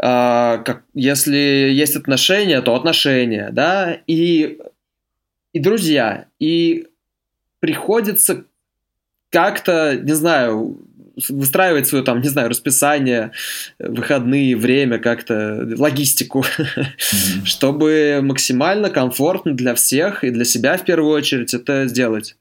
[0.00, 4.58] как, если есть отношения, то отношения, да, и,
[5.52, 6.26] и друзья.
[6.38, 6.86] И
[7.60, 8.44] приходится
[9.30, 10.80] как-то, не знаю,
[11.28, 13.32] выстраивать свое там, не знаю, расписание,
[13.78, 17.44] выходные, время, как-то логистику, mm-hmm.
[17.44, 22.36] чтобы максимально комфортно для всех и для себя в первую очередь это сделать.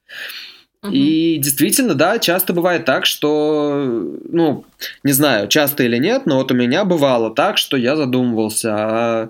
[0.90, 4.66] И действительно, да, часто бывает так, что, ну,
[5.04, 9.30] не знаю, часто или нет, но вот у меня бывало так, что я задумывался, а...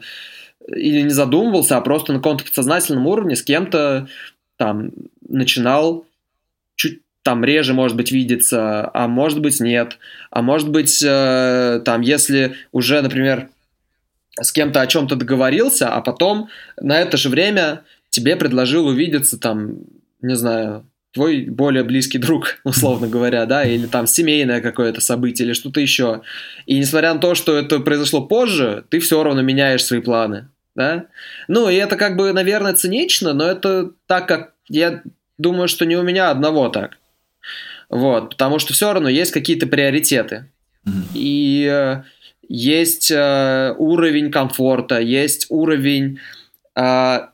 [0.68, 4.08] или не задумывался, а просто на каком-то подсознательном уровне с кем-то
[4.58, 4.92] там
[5.28, 6.06] начинал
[7.24, 9.98] там реже, может быть, видится, а может быть, нет.
[10.32, 13.50] А может быть, э, там, если уже, например,
[14.40, 19.80] с кем-то о чем-то договорился, а потом на это же время тебе предложил увидеться, там,
[20.22, 25.54] не знаю, твой более близкий друг, условно говоря, да, или там семейное какое-то событие, или
[25.54, 26.22] что-то еще.
[26.66, 31.06] И несмотря на то, что это произошло позже, ты все равно меняешь свои планы, да.
[31.48, 35.02] Ну, и это как бы, наверное, цинично, но это так, как я
[35.38, 36.98] думаю, что не у меня одного так.
[37.90, 40.46] Вот, потому что все равно есть какие-то приоритеты.
[40.86, 40.92] Mm-hmm.
[41.16, 42.04] И э,
[42.48, 46.20] есть э, уровень комфорта, есть уровень...
[46.76, 47.30] Э,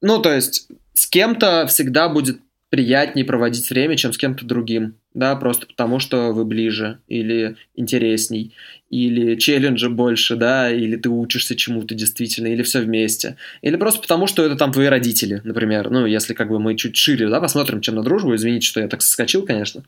[0.00, 2.38] ну, то есть с кем-то всегда будет
[2.70, 8.54] приятнее проводить время, чем с кем-то другим, да, просто потому что вы ближе или интересней,
[8.90, 14.28] или челленджа больше, да, или ты учишься чему-то действительно, или все вместе, или просто потому
[14.28, 17.80] что это там твои родители, например, ну, если как бы мы чуть шире, да, посмотрим,
[17.80, 19.82] чем на дружбу, извините, что я так соскочил, конечно,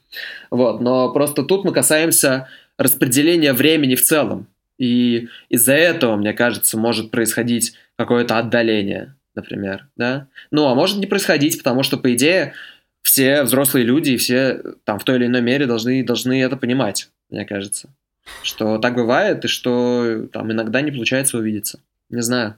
[0.50, 6.76] вот, но просто тут мы касаемся распределения времени в целом, и из-за этого, мне кажется,
[6.76, 10.28] может происходить какое-то отдаление, например, да?
[10.50, 12.54] Ну, а может не происходить, потому что, по идее,
[13.02, 17.10] все взрослые люди и все там в той или иной мере должны, должны это понимать,
[17.30, 17.90] мне кажется.
[18.42, 21.80] Что так бывает, и что там иногда не получается увидеться.
[22.08, 22.56] Не знаю.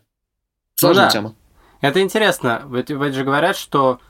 [0.75, 1.13] Сложная ну, да.
[1.13, 1.35] тема.
[1.81, 2.63] Это интересно.
[2.71, 4.01] Ведь, ведь же говорят, что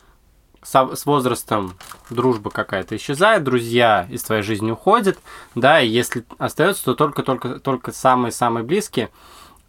[0.62, 1.74] со, с возрастом
[2.11, 5.18] дружба какая-то исчезает, друзья из твоей жизни уходят,
[5.55, 9.11] да, и если остается, то только-только только самые-самые близкие.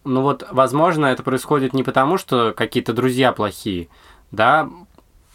[0.06, 3.88] Ну вот, возможно, это происходит не потому, что какие-то друзья плохие,
[4.30, 4.68] да,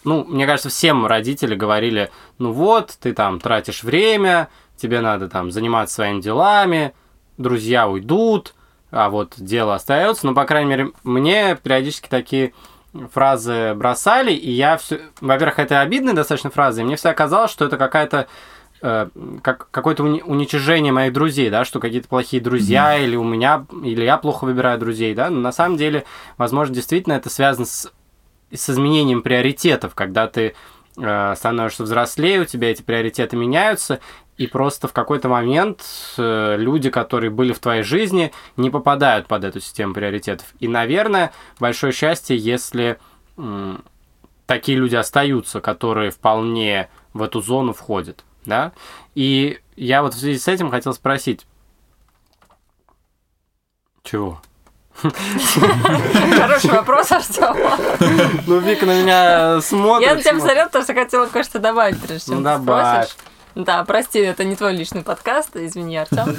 [0.03, 5.51] ну, мне кажется, всем родители говорили, ну вот, ты там тратишь время, тебе надо там
[5.51, 6.93] заниматься своими делами,
[7.37, 8.55] друзья уйдут,
[8.89, 10.25] а вот дело остается.
[10.25, 12.53] Ну, по крайней мере, мне периодически такие
[13.13, 15.01] фразы бросали, и я все...
[15.21, 18.27] Во-первых, это обидные достаточно фразы, и мне всегда казалось, что это какая-то
[18.81, 19.09] э,
[19.41, 23.03] как, какое-то уни- уничижение моих друзей, да, что какие-то плохие друзья, mm-hmm.
[23.03, 26.05] или у меня, или я плохо выбираю друзей, да, но на самом деле,
[26.37, 27.91] возможно, действительно это связано с,
[28.53, 30.55] с изменением приоритетов, когда ты
[30.97, 33.99] э, становишься взрослее, у тебя эти приоритеты меняются,
[34.37, 35.83] и просто в какой-то момент
[36.17, 40.47] э, люди, которые были в твоей жизни, не попадают под эту систему приоритетов.
[40.59, 42.97] И, наверное, большое счастье, если
[43.37, 43.75] э,
[44.47, 48.71] такие люди остаются, которые вполне в эту зону входят да?
[49.15, 51.45] И я вот в связи с этим хотел спросить.
[54.03, 54.41] Чего?
[55.01, 57.55] Хороший вопрос, Артем.
[58.45, 60.07] Ну, Вика на меня смотрит.
[60.07, 63.09] Я на тебя посмотрел, потому что хотела кое-что добавить, прежде чем ну, добавь.
[63.55, 66.37] Да, прости, это не твой личный подкаст, извини, Артем.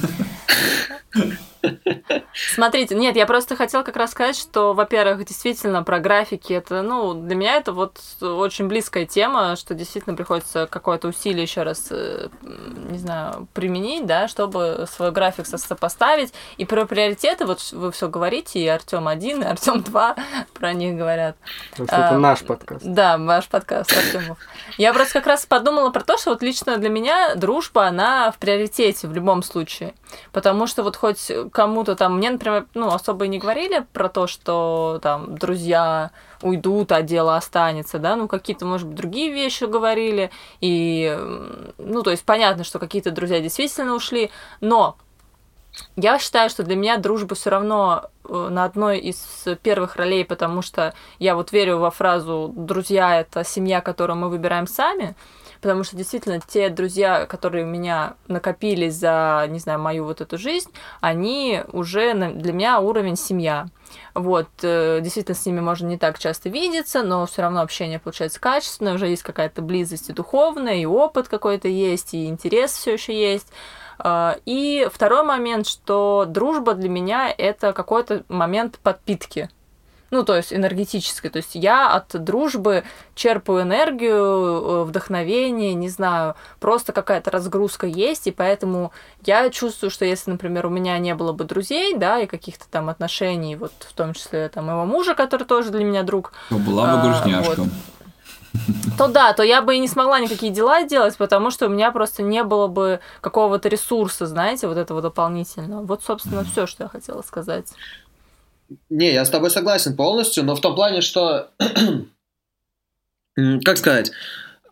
[2.34, 7.14] Смотрите, нет, я просто хотела как раз сказать, что, во-первых, действительно про графики это, ну,
[7.14, 12.28] для меня это вот очень близкая тема, что действительно приходится какое-то усилие еще раз, э,
[12.42, 16.32] не знаю, применить, да, чтобы свой график сопоставить.
[16.56, 20.16] И про приоритеты, вот вы все говорите, и Артем один, и Артем два
[20.54, 21.36] про них говорят.
[21.70, 22.84] Потому что это а, наш подкаст.
[22.84, 24.38] Да, ваш подкаст, Артемов.
[24.78, 28.38] Я просто как раз подумала про то, что вот лично для меня дружба, она в
[28.38, 29.94] приоритете в любом случае.
[30.32, 34.28] Потому что вот хоть кому-то там, мне, например, ну, особо и не говорили про то,
[34.28, 36.12] что там друзья
[36.42, 41.18] уйдут, а дело останется, да, ну, какие-то, может быть, другие вещи говорили, и,
[41.76, 44.96] ну, то есть понятно, что какие-то друзья действительно ушли, но
[45.96, 49.18] я считаю, что для меня дружба все равно э, на одной из
[49.64, 54.68] первых ролей, потому что я вот верю во фразу «друзья– это семья, которую мы выбираем
[54.68, 55.16] сами»,
[55.62, 60.36] потому что действительно те друзья, которые у меня накопились за, не знаю, мою вот эту
[60.36, 60.68] жизнь,
[61.00, 63.66] они уже для меня уровень семья.
[64.14, 68.40] Вот, э, действительно, с ними можно не так часто видеться, но все равно общение получается
[68.40, 73.18] качественное, уже есть какая-то близость и духовная, и опыт какой-то есть, и интерес все еще
[73.18, 73.46] есть.
[73.98, 79.48] А, и второй момент, что дружба для меня это какой-то момент подпитки
[80.12, 81.30] ну, то есть энергетической.
[81.30, 88.26] То есть я от дружбы черпаю энергию, э, вдохновение, не знаю, просто какая-то разгрузка есть,
[88.26, 88.92] и поэтому
[89.24, 92.90] я чувствую, что если, например, у меня не было бы друзей, да, и каких-то там
[92.90, 96.34] отношений, вот в том числе там моего мужа, который тоже для меня друг.
[96.50, 97.62] То была бы а, грустняшка.
[97.62, 97.68] Вот,
[98.98, 101.90] то да, то я бы и не смогла никакие дела делать, потому что у меня
[101.90, 105.84] просто не было бы какого-то ресурса, знаете, вот этого дополнительного.
[105.84, 107.72] Вот, собственно, все, что я хотела сказать.
[108.90, 111.50] Не, я с тобой согласен полностью, но в том плане, что,
[113.64, 114.12] как сказать,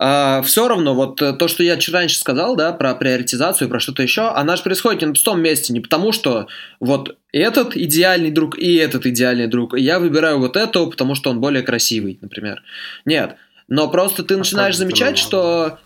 [0.03, 4.03] Uh, все равно, вот э, то, что я раньше сказал, да, про приоритизацию, про что-то
[4.03, 6.47] еще, она же происходит не на пустом месте, не потому что
[6.81, 11.29] вот этот идеальный друг и этот идеальный друг, и я выбираю вот этого, потому что
[11.29, 12.63] он более красивый, например.
[13.05, 13.37] Нет,
[13.69, 15.79] но просто ты а начинаешь замечать, что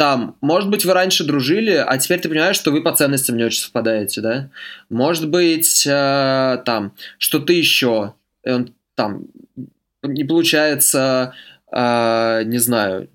[0.00, 3.44] там, может быть, вы раньше дружили, а теперь ты понимаешь, что вы по ценностям не
[3.44, 4.48] очень совпадаете, да?
[4.88, 9.24] Может быть, э, там, что-то еще, он, там,
[10.02, 11.34] не получается,
[11.70, 13.10] э, не знаю,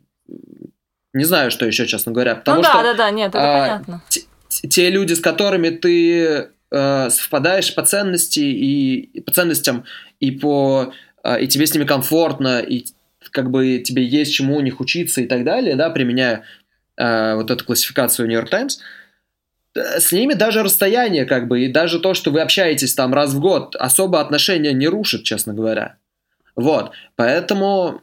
[1.13, 2.35] не знаю, что еще, честно говоря.
[2.35, 4.03] Потому ну да, что, да, да, нет, это э, понятно.
[4.09, 9.85] Те, те люди, с которыми ты э, совпадаешь по ценности и, и по ценностям,
[10.19, 10.93] и по
[11.23, 12.85] э, и тебе с ними комфортно, и
[13.31, 16.43] как бы тебе есть чему у них учиться и так далее, да, применяя
[16.97, 18.79] э, вот эту классификацию New York Times,
[19.75, 23.33] э, с ними даже расстояние, как бы, и даже то, что вы общаетесь там раз
[23.33, 25.97] в год, особо отношения не рушит, честно говоря.
[26.55, 28.01] Вот, поэтому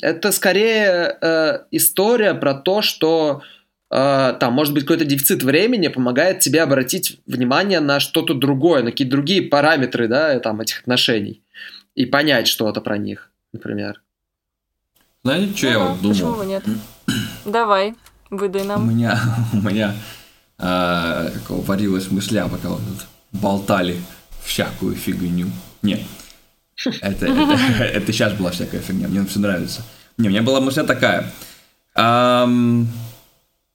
[0.00, 3.42] это скорее э, история про то, что
[3.90, 8.90] э, там может быть какой-то дефицит времени помогает тебе обратить внимание на что-то другое, на
[8.90, 11.42] какие-то другие параметры, да, там этих отношений
[11.94, 14.00] и понять что-то про них, например.
[15.24, 16.14] Знаете, что ну, я вот думал?
[16.14, 16.64] Почему нет?
[17.44, 17.94] Давай.
[18.32, 18.84] Выдай нам.
[18.84, 19.20] У меня,
[19.52, 19.94] у меня
[20.58, 24.00] э, варилась мысля, пока вот тут болтали
[24.42, 25.50] всякую фигню.
[25.82, 26.00] Нет.
[27.02, 29.82] Это, это, это сейчас была всякая фигня, мне все нравится.
[30.16, 31.30] Не, у меня была мысля такая.
[31.94, 32.88] Эм,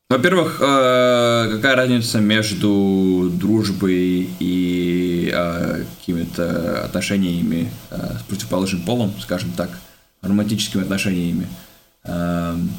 [0.10, 9.52] во-первых, э, какая разница между дружбой и э, какими-то отношениями э, с противоположным полом, скажем
[9.52, 9.70] так,
[10.22, 11.48] романтическими отношениями?
[12.08, 12.70] эм,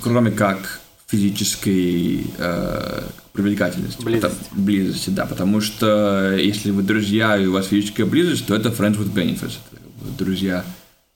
[0.00, 3.02] кроме как физической э,
[3.32, 4.02] привлекательности.
[4.02, 4.38] Близости.
[4.38, 5.26] Потому- близости, да.
[5.26, 9.58] Потому что если вы друзья и у вас физическая близость, то это friends with benefits.
[10.00, 10.64] Это друзья,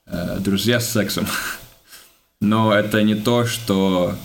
[0.05, 1.25] э, друзья с сексом.
[2.41, 4.15] Но это не то, что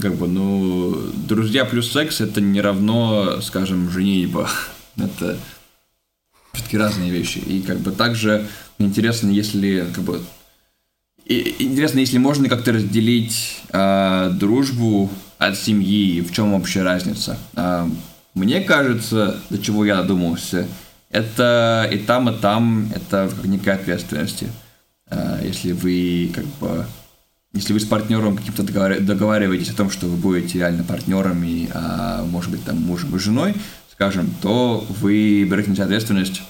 [0.00, 0.96] как бы, ну,
[1.28, 4.48] друзья плюс секс это не равно, скажем, женитьба.
[4.96, 5.38] Это
[6.52, 7.38] все-таки разные вещи.
[7.38, 8.46] И как бы также
[8.78, 10.22] интересно, если как бы
[11.24, 17.38] и- интересно, если можно как-то разделить э, дружбу от семьи, в чем вообще разница?
[17.54, 17.88] А,
[18.34, 20.66] мне кажется, до чего я додумался,
[21.10, 24.48] это и там, и там, это как некая ответственности.
[25.08, 26.86] А, если вы как бы
[27.54, 32.24] если вы с партнером каким-то договар- договариваетесь о том, что вы будете реально партнерами, а
[32.24, 33.54] может быть там мужем и женой,
[33.92, 36.40] скажем, то вы берете на себя ответственность,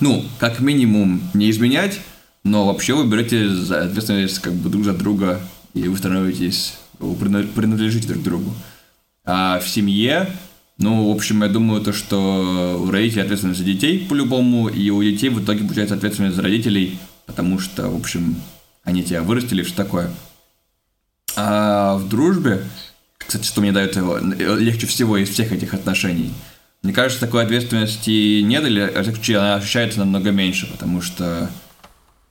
[0.00, 2.00] ну, как минимум не изменять,
[2.44, 5.40] но вообще вы берете за ответственность как бы друг за друга,
[5.72, 8.54] и вы становитесь, вы прина- принадлежите друг другу.
[9.24, 10.30] А в семье,
[10.78, 15.02] ну, в общем, я думаю, то, что у родителей ответственность за детей по-любому, и у
[15.02, 18.36] детей в итоге получается ответственность за родителей, потому что, в общем,
[18.82, 20.10] они тебя вырастили, все такое.
[21.36, 22.62] А в дружбе,
[23.16, 26.32] кстати, что мне дает его легче всего из всех этих отношений,
[26.82, 31.50] мне кажется, такой ответственности нет, или во всяком случае, она ощущается намного меньше, потому что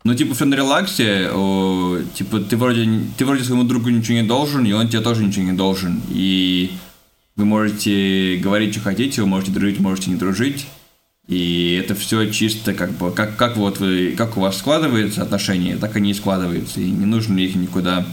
[0.04, 2.88] ну, типа, все на релаксе, о, типа, ты вроде,
[3.18, 6.02] ты вроде своему другу ничего не должен, и он тебе тоже ничего не должен.
[6.10, 6.72] И
[7.36, 10.68] вы можете говорить, что хотите, вы можете дружить, можете не дружить.
[11.28, 15.78] И это все чисто как бы, как, как вот вы, как у вас складываются отношения,
[15.78, 16.82] так они и складываются.
[16.82, 18.06] И не нужно их никуда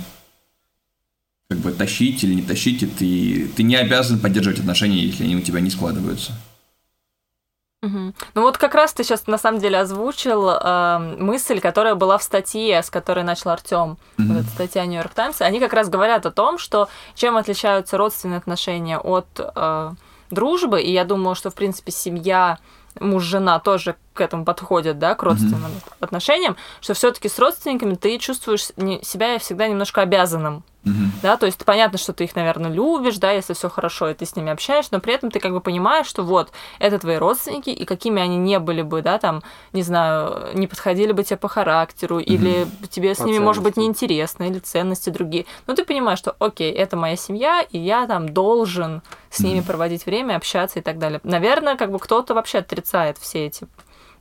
[1.49, 5.35] как бы тащить или не тащить, и ты, ты не обязан поддерживать отношения, если они
[5.35, 6.33] у тебя не складываются.
[7.83, 8.15] Мгм.
[8.35, 12.23] Ну вот как раз ты сейчас на самом деле озвучил э, мысль, которая была в
[12.23, 13.97] статье, с которой начал Артем.
[14.19, 14.29] Мгм.
[14.35, 15.41] Вот эта статья Нью Йорк Таймс.
[15.41, 19.91] Они как раз говорят о том, что чем отличаются родственные отношения от э,
[20.31, 20.83] дружбы.
[20.83, 22.59] И я думаю, что в принципе семья
[22.99, 28.65] муж-жена тоже к этому подходят, да, к родственным отношениям, что все-таки с родственниками ты чувствуешь
[29.03, 30.65] себя всегда немножко обязанным.
[30.85, 31.13] Мгм.
[31.23, 34.25] Да, то есть понятно, что ты их, наверное, любишь, да, если все хорошо, и ты
[34.25, 37.69] с ними общаешься, но при этом ты как бы понимаешь, что вот, это твои родственники,
[37.71, 41.49] и какими они не были бы, да, там, не знаю, не подходили бы тебе по
[41.49, 45.45] характеру, или тебе с По ними, может быть, неинтересно, или ценности другие.
[45.67, 50.07] Но ты понимаешь, что, окей, это моя семья, и я там должен с ними проводить
[50.07, 51.21] время, общаться и так далее.
[51.25, 53.67] Наверное, как бы кто-то вообще отрицает все эти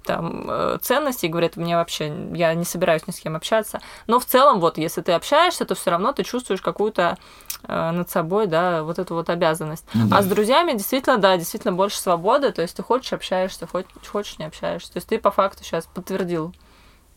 [0.04, 3.82] там э, ценности и говорит, мне вообще, я не собираюсь ни с кем общаться.
[4.08, 7.18] Но в целом, вот, если ты общаешься, то все равно ты чувствуешь какую-то
[7.64, 9.86] э, над собой, да, вот эту вот обязанность.
[9.94, 10.18] Ну да.
[10.18, 14.40] А с друзьями действительно, да, действительно больше свободы, то есть ты хочешь общаешься, хоч- хочешь
[14.40, 14.92] не общаешься.
[14.94, 16.56] То есть ты по факту сейчас подтвердил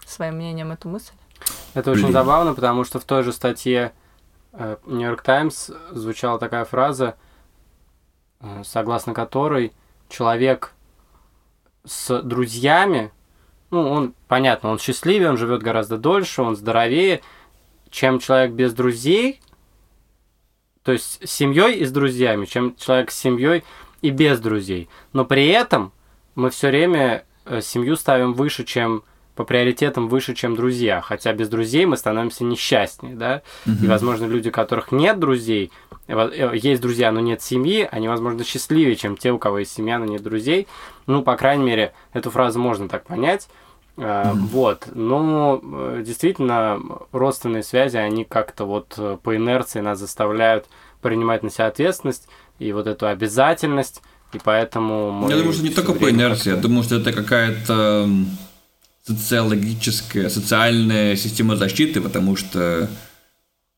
[0.07, 1.13] своим мнением эту мысль.
[1.75, 2.13] Это очень Блин.
[2.13, 3.93] забавно, потому что в той же статье
[4.53, 7.17] Нью Йорк Таймс звучала такая фраза,
[8.41, 9.73] э, согласно которой
[10.09, 10.73] человек
[11.85, 13.13] с друзьями,
[13.71, 17.23] ну, он, понятно, он счастливее, он живет гораздо дольше, он здоровее,
[17.91, 19.41] чем человек без друзей,
[20.83, 23.65] то есть с семьей и с друзьями, чем человек с семьей
[24.01, 24.89] и без друзей.
[25.13, 25.93] Но при этом
[26.35, 31.01] мы все время э, семью ставим выше, чем по приоритетам выше, чем друзья.
[31.01, 33.43] Хотя без друзей мы становимся несчастнее, да?
[33.67, 35.71] И, возможно, люди, у которых нет друзей,
[36.07, 39.99] э, есть друзья, но нет семьи, они, возможно, счастливее, чем те, у кого есть семья,
[39.99, 40.67] но нет друзей.
[41.07, 43.49] Ну, по крайней мере, эту фразу можно так понять.
[43.97, 44.89] А, Вот.
[44.95, 46.81] Но э, действительно,
[47.13, 50.67] родственные связи, они как-то вот э, по инерции нас заставляют
[51.01, 55.93] принимать на себя ответственность и вот эту обязательность, и поэтому Я думаю, что не только
[55.93, 58.09] по инерции, я думаю, что это какая-то
[59.07, 62.89] социологическая, социальная система защиты, потому что,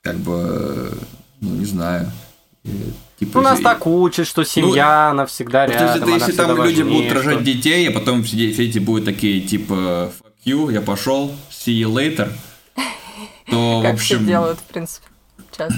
[0.02, 0.92] как бы,
[1.40, 2.10] ну, не знаю.
[2.64, 2.68] э,
[3.20, 6.32] Типа, Ну, нас если- так учат, что семья навсегда Потому что рядом, если, она если
[6.32, 9.04] всегда там люди важнее, будут рожать что- детей, а потом все де- все эти будут
[9.04, 12.32] такие, типа, fuck you, я пошел, see you later,
[13.50, 14.16] то, как в общем...
[14.18, 15.06] все делают, в принципе,
[15.56, 15.74] часто.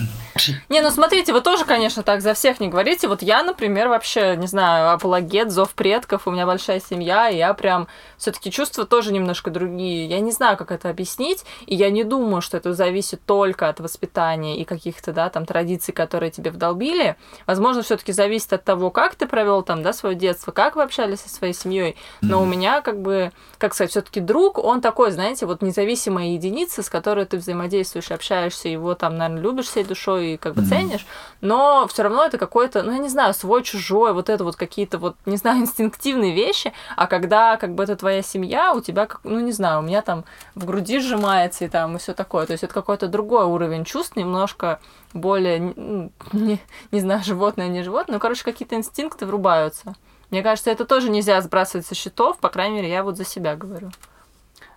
[0.69, 3.09] Не, ну смотрите, вы тоже, конечно, так за всех не говорите.
[3.09, 7.53] Вот я, например, вообще, не знаю, апологет, зов предков, у меня большая семья, и я
[7.55, 10.07] прям все таки чувства тоже немножко другие.
[10.07, 13.81] Я не знаю, как это объяснить, и я не думаю, что это зависит только от
[13.81, 17.17] воспитания и каких-то, да, там, традиций, которые тебе вдолбили.
[17.47, 20.83] Возможно, все таки зависит от того, как ты провел там, да, свое детство, как вы
[20.83, 21.97] общались со своей семьей.
[22.21, 26.29] Но у меня, как бы, как сказать, все таки друг, он такой, знаете, вот независимая
[26.29, 30.63] единица, с которой ты взаимодействуешь, общаешься, его там, наверное, любишь всей душой и как бы
[30.63, 31.07] ценишь,
[31.41, 34.99] но все равно это какой-то, ну, я не знаю, свой, чужой, вот это вот какие-то
[34.99, 39.21] вот, не знаю, инстинктивные вещи, а когда как бы это твоя семья, у тебя, как,
[39.25, 40.25] ну, не знаю, у меня там
[40.55, 44.17] в груди сжимается и там и все такое, то есть это какой-то другой уровень чувств,
[44.17, 44.81] немножко
[45.13, 46.61] более, ну, не,
[46.91, 49.95] не знаю, животное, не животное, ну, короче, какие-то инстинкты врубаются.
[50.31, 53.55] Мне кажется, это тоже нельзя сбрасывать со счетов, по крайней мере, я вот за себя
[53.55, 53.91] говорю.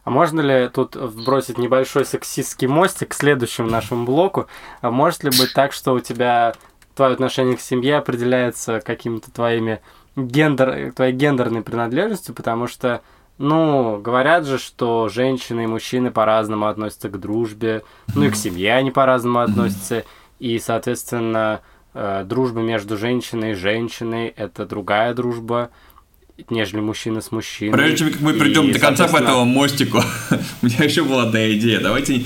[0.04, 4.47] А можно ли тут вбросить небольшой сексистский мостик к следующему нашему блоку?
[4.82, 6.54] А может ли быть так, что у тебя
[6.95, 9.82] твое отношение к семье определяется какими-то твоими
[10.18, 13.02] гендер, твоей гендерной принадлежностью, потому что,
[13.38, 17.84] ну, говорят же, что женщины и мужчины по-разному относятся к дружбе,
[18.16, 20.04] ну и к семье они по-разному относятся,
[20.39, 21.62] и, соответственно,
[21.93, 25.70] э, дружба между женщиной и женщиной– это другая дружба,
[26.49, 27.73] нежели мужчина с мужчиной.
[27.77, 30.03] Прежде чем мы придем И, до конца по соответственно, этому мостику,
[30.61, 31.79] у меня еще была одна идея.
[31.79, 32.25] Давайте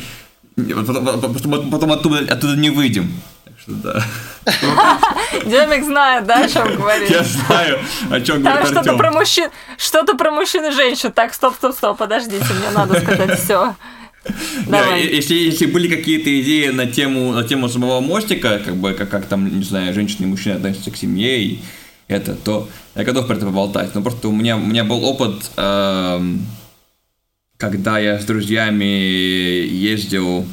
[0.56, 3.12] потом, потом- потом оттуда, оттуда не выйдем.
[3.46, 4.04] Так что да.
[5.46, 7.10] Демик знает, да, о чем говорит?
[7.10, 11.12] Я знаю, о чем Там говорит что-то про мужчин, что-то про мужчин и женщин.
[11.12, 13.76] Так, стоп, стоп, стоп, подождите, мне надо сказать все.
[14.68, 15.06] Да, Давай.
[15.06, 19.26] если, если были какие-то идеи на тему, на тему самого мостика, как бы как, как
[19.26, 21.60] там, не знаю, женщины и мужчины относятся к семье и
[22.14, 23.94] это, то я готов про это поболтать.
[23.96, 26.46] Но просто у меня, у меня был опыт, эм,
[27.58, 30.46] когда я с друзьями ездил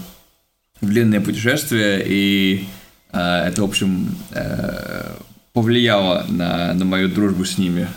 [0.81, 2.69] в длинное путешествие, и
[3.13, 5.13] э, это, в общем, э,
[5.53, 7.89] повлияло на, на мою дружбу с ними.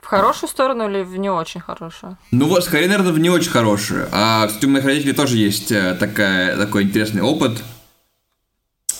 [0.00, 2.16] В хорошую сторону или в не очень хорошую?
[2.30, 4.08] Ну вот, скорее, наверное, в не очень хорошие.
[4.10, 7.62] А, кстати, у моих родителей тоже есть э, такая, такой интересный опыт.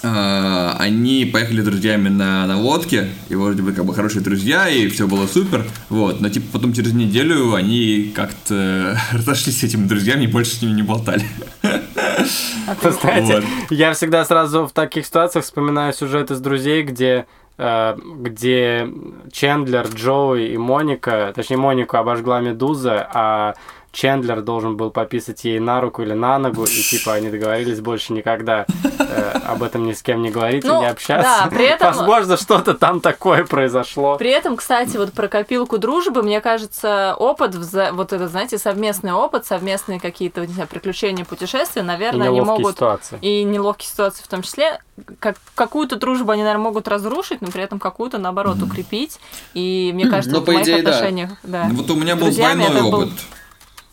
[0.02, 0.38] А,
[0.79, 5.09] они поехали друзьями на, на лодке, и вроде бы как бы хорошие друзья, и все
[5.09, 5.64] было супер.
[5.89, 10.62] Вот, но типа потом через неделю они как-то разошлись с этими друзьями и больше с
[10.62, 11.24] ними не болтали.
[11.62, 13.45] Вы знаете, Вот.
[13.70, 17.26] я всегда сразу в таких ситуациях вспоминаю сюжет из «Друзей», где
[17.59, 18.89] э, где
[19.33, 23.55] Чендлер, Джоуи и Моника, точнее, Монику обожгла медуза, а
[24.03, 28.12] Чендлер должен был пописать ей на руку или на ногу, и типа они договорились больше
[28.12, 31.40] никогда э, об этом ни с кем не говорить и Ну, не общаться.
[31.44, 34.16] да, при этом- Возможно, что-то там такое произошло.
[34.16, 39.12] При этом, кстати, вот про копилку дружбы, мне кажется, опыт, вза- вот это, знаете, совместный
[39.12, 42.76] опыт, совместные какие-то, не знаю, приключения, путешествия, И наверное, они могут...
[42.76, 43.18] ситуации.
[43.20, 44.78] И неловкие ситуации в том числе.
[45.18, 49.18] Как, какую-то дружбу они, наверное, могут разрушить, но при этом какую-то, наоборот, укрепить.
[49.55, 50.90] И мне кажется, Ну, вот по в моих идее, да.
[50.92, 51.30] отношениях...
[51.42, 51.66] Да.
[51.68, 53.11] Ну, Вот у меня был двойной это был- опыт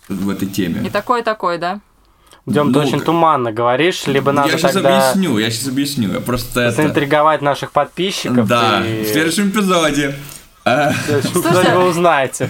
[0.10, 0.86] в этой теме.
[0.88, 1.80] И такой, и такой, да?
[2.46, 5.68] Дем, ты Ну, очень к- туманно говоришь, либо надо я сейчас тогда объясню, я сейчас
[5.68, 6.14] объясню.
[6.14, 6.76] Я просто это...
[6.76, 8.48] заинтриговать наших подписчиков.
[8.48, 10.16] Да, и в следующем эпизоде.
[10.64, 12.50] А, в следующем Слушай, эпизоде вы узнаете.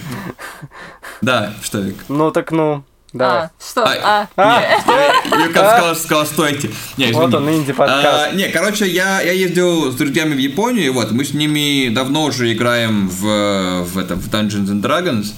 [1.22, 1.96] да, что, Вик?
[2.08, 2.82] Ну так ну,
[3.14, 3.44] давай.
[3.44, 3.84] А, что?
[3.84, 6.70] А, А, Нет, я- Юрка сказал, сказал, стойте.
[6.98, 8.32] Не, Вот он, инди-подкаст.
[8.32, 12.24] А, не, короче, я, я ездил с друзьями в Японию, вот, мы с ними давно
[12.24, 15.32] уже играем в, в, это, в Dungeons and Dragons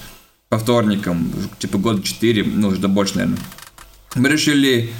[0.49, 3.39] по вторникам, типа года 4, ну, уже больше, наверное.
[4.15, 4.91] Мы решили,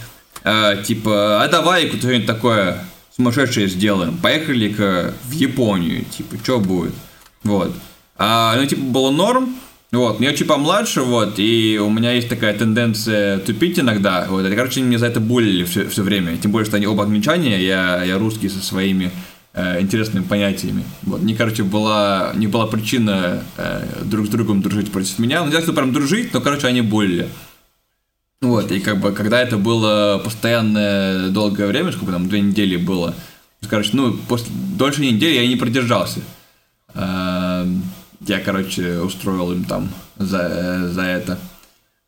[0.45, 2.85] э, типа, а давай что-нибудь такое
[3.17, 4.19] сумасшедшее сделаем.
[4.19, 6.95] Поехали-ка в Японию, типа, что будет?
[7.43, 7.75] Вот.
[8.17, 9.57] А, ну, типа, было норм,
[9.91, 14.45] вот, но я типа младше, вот, и у меня есть такая тенденция тупить иногда, вот,
[14.45, 17.63] и, короче, меня за это булили все, все время, тем более, что они оба англичане,
[17.65, 19.11] я, я русский со своими
[19.59, 24.93] э, интересными понятиями, вот, не, короче, была, не была причина э, друг с другом дружить
[24.93, 27.29] против меня, ну, не так, что прям дружить, но, короче, они булили.
[28.41, 33.15] Вот, и как бы, когда это было постоянное долгое время, сколько там, две недели было,
[33.69, 36.21] короче, ну, после, дольше недели я не продержался.
[36.95, 37.83] Эм,
[38.21, 41.39] Я, короче, устроил им там за, за это.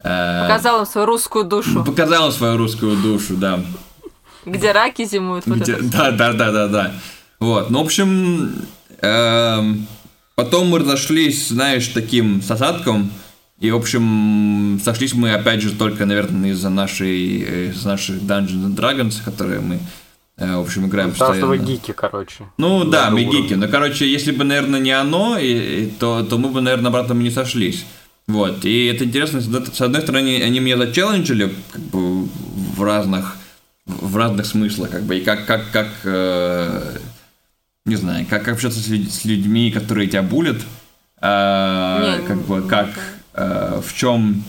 [0.02, 3.60] Э, показал им свою русскую душу, Показал им свою русскую душу, да.
[4.44, 5.46] где раки зимуют.
[5.46, 5.78] Вот Где-.
[5.80, 6.92] Да, да, да, да, да.
[7.40, 8.54] Вот, ну, в общем,
[9.00, 9.86] эм,
[10.34, 13.10] потом мы разошлись, знаешь, таким с осадком,
[13.58, 18.76] и, в общем, сошлись мы, опять же, только, наверное, из-за нашей, из наших Dungeons and
[18.76, 19.78] Dragons, которые мы,
[20.36, 21.76] э, в общем, играем Потому что вы постоянно.
[21.78, 22.44] гики, короче.
[22.58, 23.42] Ну Да, да, мы уровень.
[23.44, 23.54] гики.
[23.54, 27.14] Но, короче, если бы, наверное, не оно, и, и то, то мы бы, наверное, обратно
[27.14, 27.84] не сошлись.
[28.26, 28.64] Вот.
[28.64, 32.24] И это интересно, с одной- с одной стороны, они меня зачелленджили как бы
[32.76, 33.36] в разных
[33.86, 36.98] в разных смыслах, как бы, и как, как, как, э,
[37.86, 40.60] не знаю, как общаться с, люд- с людьми, которые тебя булят,
[41.20, 42.90] э, Не, как не- бы, как,
[43.34, 44.44] э, в чем,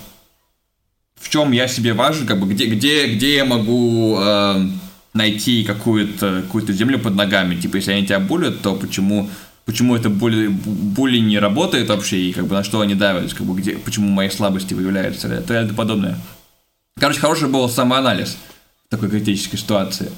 [1.19, 4.65] в чем я себе важен, как бы, где, где, где я могу э,
[5.13, 9.29] найти какую-то какую землю под ногами, типа, если они тебя булят, то почему
[9.63, 13.45] почему это були, були не работает вообще, и как бы на что они давят, как
[13.45, 16.17] бы где, почему мои слабости выявляются, и это подобное.
[16.99, 18.37] Короче, хороший был самоанализ
[18.87, 20.11] в такой критической ситуации.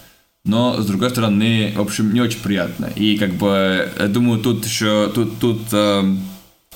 [0.45, 2.89] Но, с другой стороны, в общем, не очень приятно.
[2.95, 6.15] И, как бы, я думаю, тут еще, тут, тут э,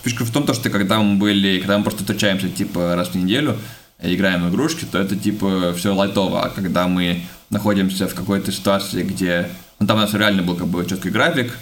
[0.03, 3.15] фишка в том, то, что когда мы были, когда мы просто встречаемся, типа, раз в
[3.15, 3.57] неделю,
[4.01, 6.45] играем в игрушки, то это, типа, все лайтово.
[6.45, 9.49] А когда мы находимся в какой-то ситуации, где...
[9.79, 11.57] Ну, там у нас реально был, как бы, четкий график,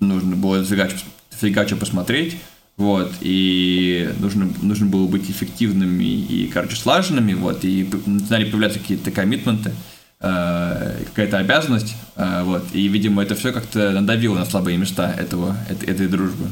[0.00, 0.92] нужно было фигач,
[1.30, 2.38] фигача посмотреть,
[2.78, 9.10] вот, и нужно, нужно было быть эффективными и, короче, слаженными, вот, и начинали появляться какие-то
[9.10, 9.72] коммитменты,
[10.20, 15.88] какая-то обязанность, э, вот, и, видимо, это все как-то надавило на слабые места этого, этой,
[15.88, 16.48] этой дружбы.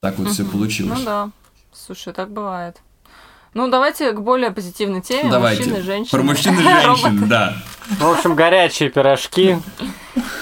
[0.00, 0.34] Так вот угу.
[0.34, 0.98] все получилось.
[0.98, 1.30] Ну да,
[1.72, 2.78] слушай, так бывает.
[3.54, 5.30] Ну, давайте к более позитивной теме.
[5.30, 5.62] Давайте.
[5.62, 6.10] Мужчины, женщины.
[6.10, 7.54] Про мужчин и женщин, да.
[7.88, 9.56] В общем, горячие пирожки.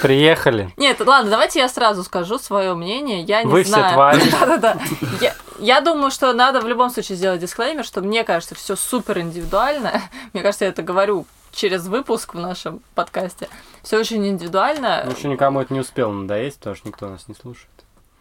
[0.02, 0.72] Приехали.
[0.76, 3.20] Нет, ладно, давайте я сразу скажу свое мнение.
[3.22, 3.84] Я не Вы знаю.
[3.84, 4.30] все твари.
[4.40, 4.78] Да-да-да.
[5.20, 9.20] Я, я думаю, что надо в любом случае сделать дисклеймер, что мне кажется, все супер
[9.20, 10.02] индивидуально.
[10.32, 11.24] Мне кажется, я это говорю
[11.55, 13.48] через выпуск в нашем подкасте.
[13.82, 15.02] Все очень индивидуально.
[15.07, 17.68] Ну, еще никому это не успел надоесть, потому что никто нас не слушает.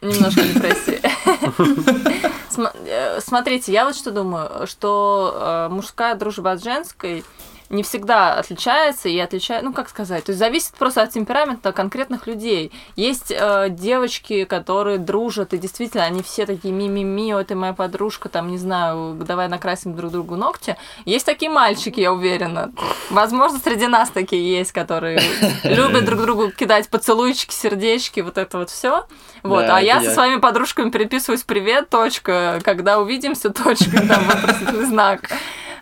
[0.02, 1.02] Немножко депрессии.
[2.86, 7.26] Э, смотрите, я вот что думаю, что э, мужская дружба от женской
[7.70, 12.28] не всегда отличается и отличает, ну как сказать, то есть зависит просто от темперамента конкретных
[12.28, 12.72] людей.
[12.96, 18.50] Есть э, девочки, которые дружат, и действительно они все такие ми-ми-ми, это моя подружка, там,
[18.50, 20.78] не знаю, давай накрасим друг другу ногти.
[21.06, 22.72] Есть такие мальчики, я уверена.
[23.10, 25.22] Возможно, среди нас такие есть, которые
[25.64, 29.06] любят друг другу кидать поцелуйчики, сердечки, вот это вот все.
[29.42, 34.24] Вот, да, а я, я со своими подружками переписываюсь привет, точка, когда увидимся, точка, там
[34.26, 35.30] вопросительный знак.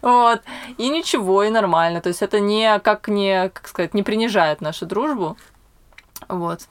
[0.01, 0.41] Вот.
[0.77, 2.01] И ничего, и нормально.
[2.01, 5.37] То есть это не, как не, как сказать, не принижает нашу дружбу.
[6.27, 6.61] Вот.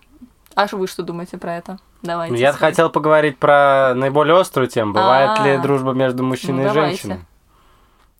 [0.54, 1.78] А вы что думаете про это?
[2.02, 2.32] Давайте.
[2.34, 4.92] Ну, я хотел поговорить про наиболее острую тему.
[4.94, 5.46] Бывает А-а-а.
[5.46, 6.90] ли дружба между мужчиной Ну, и давайте.
[7.08, 7.24] женщиной?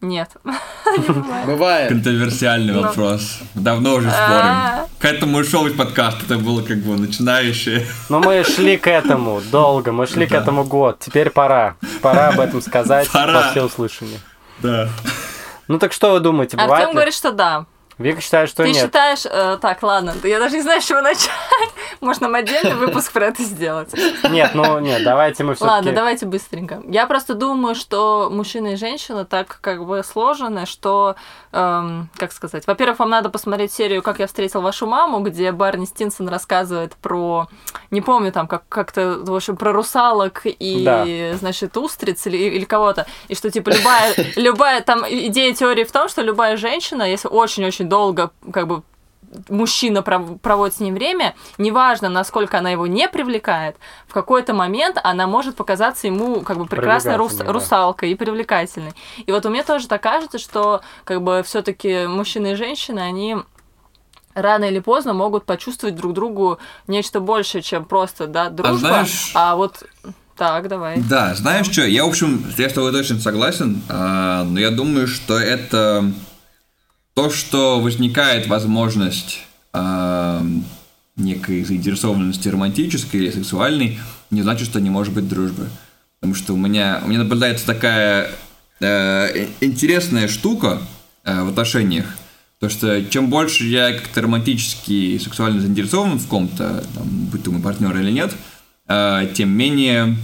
[0.02, 0.30] Нет.
[1.46, 1.88] Бывает.
[1.90, 2.82] Контроверсиальный Ну.
[2.82, 3.40] вопрос.
[3.54, 4.84] Давно уже А.
[4.84, 4.88] спорим.
[4.98, 7.86] К этому и шел из подкаста, это было как бы начинающее.
[8.08, 10.98] Ну, мы шли к этому долго, мы шли к этому год.
[11.00, 11.76] Теперь пора.
[12.00, 14.18] Пора об этом сказать во всеуслышание.
[14.62, 14.88] Да.
[15.68, 16.94] Ну так что вы думаете, бывает Артем ли?
[16.94, 17.66] говорит, что да.
[18.01, 18.82] Вика считает, что Ты нет.
[18.82, 19.26] считаешь...
[19.26, 21.28] э, так, ладно, я даже не знаю, с чего начать.
[22.01, 23.90] Может, нам отдельный выпуск про это сделать.
[24.30, 25.70] Нет, ну нет, давайте мы все-таки...
[25.76, 26.82] Ладно, давайте быстренько.
[26.88, 31.14] Я просто думаю, что мужчина и женщина так как бы сложены, что,
[31.53, 35.84] эм, как сказать, во-первых, вам надо посмотреть серию «Как я встретил вашу маму», где Барни
[35.84, 37.48] Стинсон рассказывает про,
[37.90, 41.05] не помню там, как- как-то, в общем, про русалок и, Да.
[41.36, 46.09] значит, устриц или, или кого-то, и что, типа, любая, любая, там, идея теории в том,
[46.09, 48.82] что любая женщина, если очень-очень долго, как бы,
[49.49, 53.76] мужчина пров- проводит с ним время, неважно, насколько она его не привлекает,
[54.09, 57.53] в какой-то момент она может показаться ему как бы прекрасной рус- да.
[57.53, 58.93] русалкой и привлекательной.
[59.26, 63.36] И вот у меня тоже так кажется, что как бы все-таки мужчины и женщины, они
[64.34, 68.78] рано или поздно могут почувствовать друг другу нечто большее, чем просто, да, дружба.
[68.78, 69.84] знаешь- А вот
[70.36, 70.99] так, давай.
[71.09, 75.07] Да, знаешь что, я, в общем, я с тобой точно согласен, а, но я думаю,
[75.07, 76.05] что это
[77.14, 79.40] то, что возникает возможность
[79.72, 80.42] а,
[81.16, 83.98] некой заинтересованности романтической или сексуальной,
[84.30, 85.68] не значит, что не может быть дружбы.
[86.20, 88.30] Потому что у меня, у меня наблюдается такая
[88.80, 90.82] э, интересная штука
[91.24, 92.06] э, в отношениях,
[92.58, 97.62] то что чем больше я как-то романтически и сексуально заинтересован в ком-то, будь то мой
[97.62, 98.34] партнер или нет,
[98.86, 100.16] э, тем менее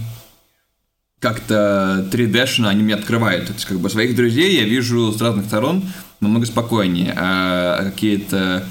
[1.19, 3.47] как-то 3D-шно они мне открывают.
[3.47, 5.83] То есть, как бы своих друзей я вижу с разных сторон
[6.19, 7.13] намного спокойнее.
[7.17, 8.63] А какие-то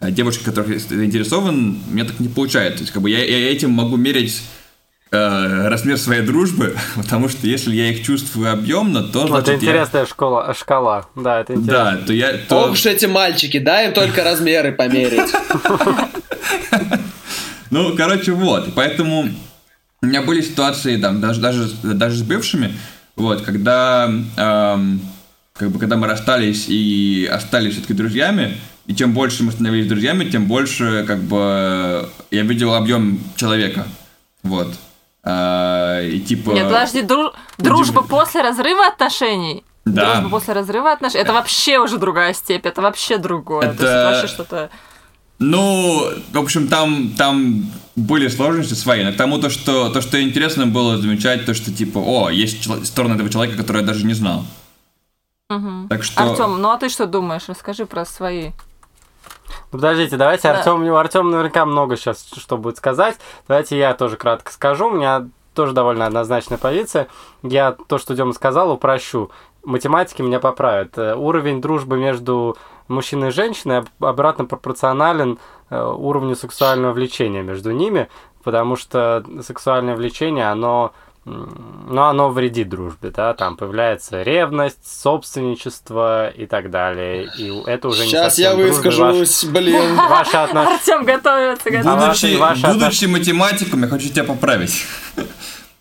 [0.00, 2.78] а, девушки, которых я заинтересован, у меня так не получается.
[2.78, 4.42] То есть, как бы я, я этим могу мерить
[5.10, 9.64] э, размер своей дружбы, потому что если я их чувствую объемно, то Вот значит это
[9.64, 11.06] я- интересная школа, шкала.
[11.14, 11.72] Да, это интересно.
[11.72, 12.32] Да, то я...
[12.48, 12.64] То...
[12.64, 15.32] Ох уж эти мальчики, дай им только размеры померить.
[17.70, 18.72] Ну, короче, вот.
[18.76, 19.28] Поэтому
[20.04, 22.72] у меня были ситуации, там, даже, даже, даже с бывшими,
[23.16, 25.00] вот, когда, эм,
[25.54, 30.24] как бы, когда мы расстались и остались все-таки друзьями, и чем больше мы становились друзьями,
[30.28, 33.86] тем больше, как бы, я видел объем человека,
[34.42, 34.74] вот.
[35.22, 36.50] А, и типа...
[36.50, 39.64] Нет, подожди, дру- дружба после разрыва отношений?
[39.86, 40.16] Да.
[40.16, 41.22] Дружба после разрыва отношений?
[41.22, 43.66] Это вообще уже другая степь, это вообще другое.
[43.68, 44.70] Это- это вообще что-то...
[45.38, 47.66] Ну, в общем, там, там
[47.96, 49.04] были сложности свои.
[49.04, 52.62] Но к тому, то что, то, что интересно было замечать, то, что, типа, о, есть
[52.62, 54.44] чел- сторона этого человека, которую я даже не знал.
[55.50, 55.88] Мгм.
[55.88, 56.22] Так что...
[56.22, 57.48] Артем, ну а ты что думаешь?
[57.48, 58.46] Расскажи про свои.
[58.46, 60.58] Ну, подождите, давайте Да.
[60.58, 63.16] Артем, у Артема наверняка много сейчас что будет сказать.
[63.46, 64.88] Давайте я тоже кратко скажу.
[64.88, 67.08] У меня тоже довольно однозначная позиция.
[67.42, 69.30] Я то, что Дема сказал, упрощу.
[69.64, 70.96] Математики меня поправят.
[70.98, 72.56] Э, уровень дружбы между
[72.88, 75.38] мужчиной и женщиной обратно пропорционален
[75.70, 78.08] э, уровню сексуального влечения между ними,
[78.42, 80.92] потому что сексуальное влечение, оно
[81.26, 88.04] ну, оно вредит дружбе, да, там появляется ревность, собственничество и так далее, и это уже
[88.04, 89.96] Сейчас не я выскажусь, дружбы, блин.
[90.10, 90.76] Ваши отношения...
[90.76, 92.06] Артем готовится, готовится.
[92.06, 94.84] Будучи, ваши будучи математиком, я хочу тебя поправить.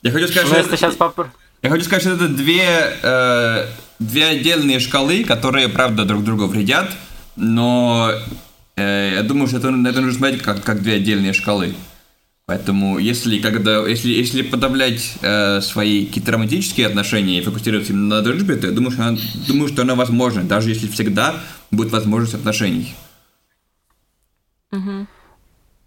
[0.01, 1.29] Я хочу сказать, Ну, что если это- сейчас попр...
[1.63, 6.91] Я хочу сказать, что это две, э, две отдельные шкалы, которые, правда, друг другу вредят,
[7.37, 8.11] но
[8.75, 11.73] э, я думаю, что это, это нужно смотреть как, как две отдельные шкалы.
[12.45, 18.21] Поэтому, если, когда, если, если подавлять э, свои какие-то романтические отношения и фокусироваться именно на
[18.21, 21.41] дружбе, то я думаю, что, она, думаю, что оно возможно, даже если всегда
[21.71, 22.93] будет возможность отношений.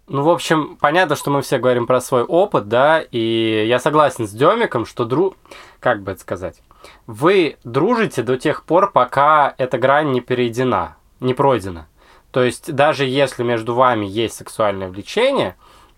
[0.07, 4.25] Ну, в общем, понятно, что мы все говорим про свой опыт, да, и я согласен
[4.25, 5.35] с Демиком, что дру...
[5.81, 6.61] Как бы это сказать?
[7.07, 11.87] Вы дружите до тех пор, пока эта грань не перейдена, не пройдена.
[12.31, 15.57] То есть, даже если между вами есть сексуальное влечение,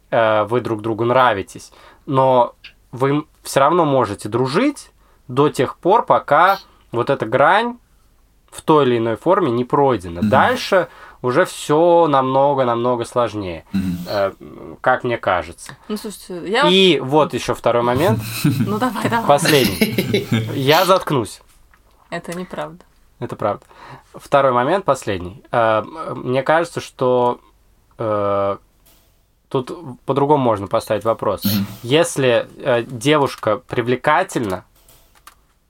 [0.09, 1.71] э, вы друг другу нравитесь,
[2.07, 2.55] но
[2.91, 4.91] вы все равно можете дружить
[5.27, 6.59] до тех пор, пока
[6.91, 7.77] вот эта грань
[8.49, 10.21] в той или иной форме не пройдена.
[10.21, 10.87] Дальше
[11.21, 13.65] уже все намного-намного сложнее,
[14.07, 14.31] э,
[14.81, 15.75] как мне кажется.
[15.87, 16.67] Ну, слушайте, я...
[16.69, 19.25] И вот еще второй момент, Ну, давай, давай.
[19.27, 20.27] последний.
[20.55, 21.41] Я заткнусь.
[22.09, 22.83] Это неправда.
[23.19, 23.65] Это правда.
[24.15, 25.43] Второй момент, последний.
[25.51, 25.83] Э,
[26.15, 27.39] Мне кажется, что
[27.97, 28.57] э,
[29.49, 29.71] тут
[30.05, 31.43] по-другому можно поставить вопрос.
[31.83, 32.47] Если
[32.87, 34.63] девушка привлекательна,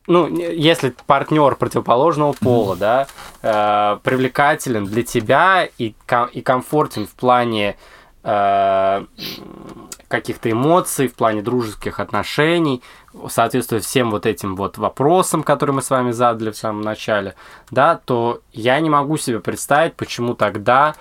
[0.10, 3.08] ну, если партнер противоположного пола, да,
[3.44, 7.78] э, привлекателен для тебя и, ком- и комфортен в плане
[8.24, 9.06] э,
[10.08, 12.82] каких-то эмоций, в плане дружеских отношений,
[13.30, 17.36] соответствует всем вот этим вот вопросам, которые мы с вами задали в самом начале,
[17.70, 20.96] да, то я не могу себе представить, почему тогда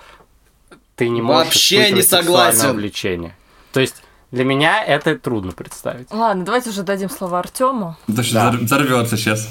[0.95, 2.75] ты не можешь Вообще не согласен.
[2.75, 3.35] влечения.
[3.73, 6.11] То есть для меня это трудно представить.
[6.11, 7.97] Ладно, давайте уже дадим слово Артему.
[8.07, 8.21] Да.
[8.21, 9.47] взор- взорвется сейчас.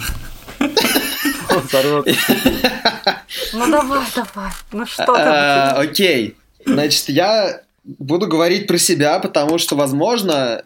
[3.53, 4.51] Ну, давай, давай.
[4.72, 5.12] Ну, что ты?
[5.20, 5.72] А?
[5.79, 6.37] Окей.
[6.64, 10.62] Значит, я буду говорить про себя, потому что, возможно,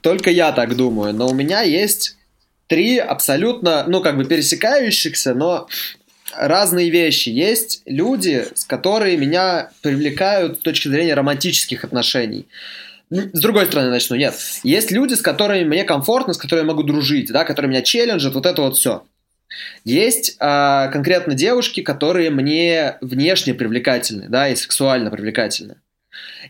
[0.00, 2.16] только я так думаю, но у меня есть
[2.66, 5.68] три абсолютно, ну, как бы пересекающихся, но
[6.36, 7.28] разные вещи.
[7.28, 12.46] Есть люди, с которые меня привлекают с точки зрения романтических отношений.
[13.10, 14.34] Ну, С другой стороны начну, нет.
[14.62, 18.34] Есть люди, с которыми мне комфортно, с которыми я могу дружить, да, которые меня челленджат,
[18.34, 19.04] вот это вот все.
[19.84, 25.76] Есть а, конкретно девушки, которые мне внешне привлекательны, да, и сексуально привлекательны.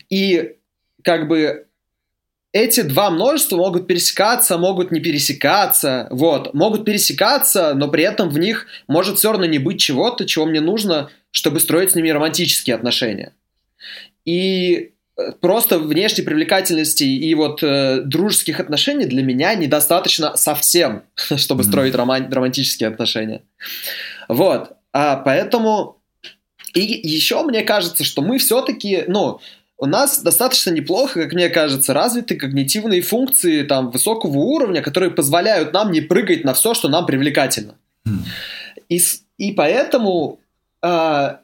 [0.09, 0.55] И
[1.03, 1.65] как бы
[2.53, 8.37] эти два множества могут пересекаться, могут не пересекаться, вот, могут пересекаться, но при этом в
[8.37, 12.75] них может все равно не быть чего-то, чего мне нужно, чтобы строить с ними романтические
[12.75, 13.33] отношения.
[14.25, 14.91] И
[15.39, 21.03] просто внешней привлекательности и вот э, дружеских отношений для меня недостаточно совсем,
[21.37, 21.71] чтобы Мгм.
[21.71, 23.41] строить роман- романтические отношения.
[24.27, 24.71] Вот.
[24.93, 26.01] А поэтому
[26.73, 29.39] и еще мне кажется, что мы все-таки, ну,
[29.77, 35.73] у нас достаточно неплохо, как мне кажется, развиты когнитивные функции там высокого уровня, которые позволяют
[35.73, 37.75] нам не прыгать на все, что нам привлекательно.
[38.05, 38.25] Мгм.
[38.89, 39.01] И,
[39.37, 40.39] и поэтому
[40.81, 41.41] а,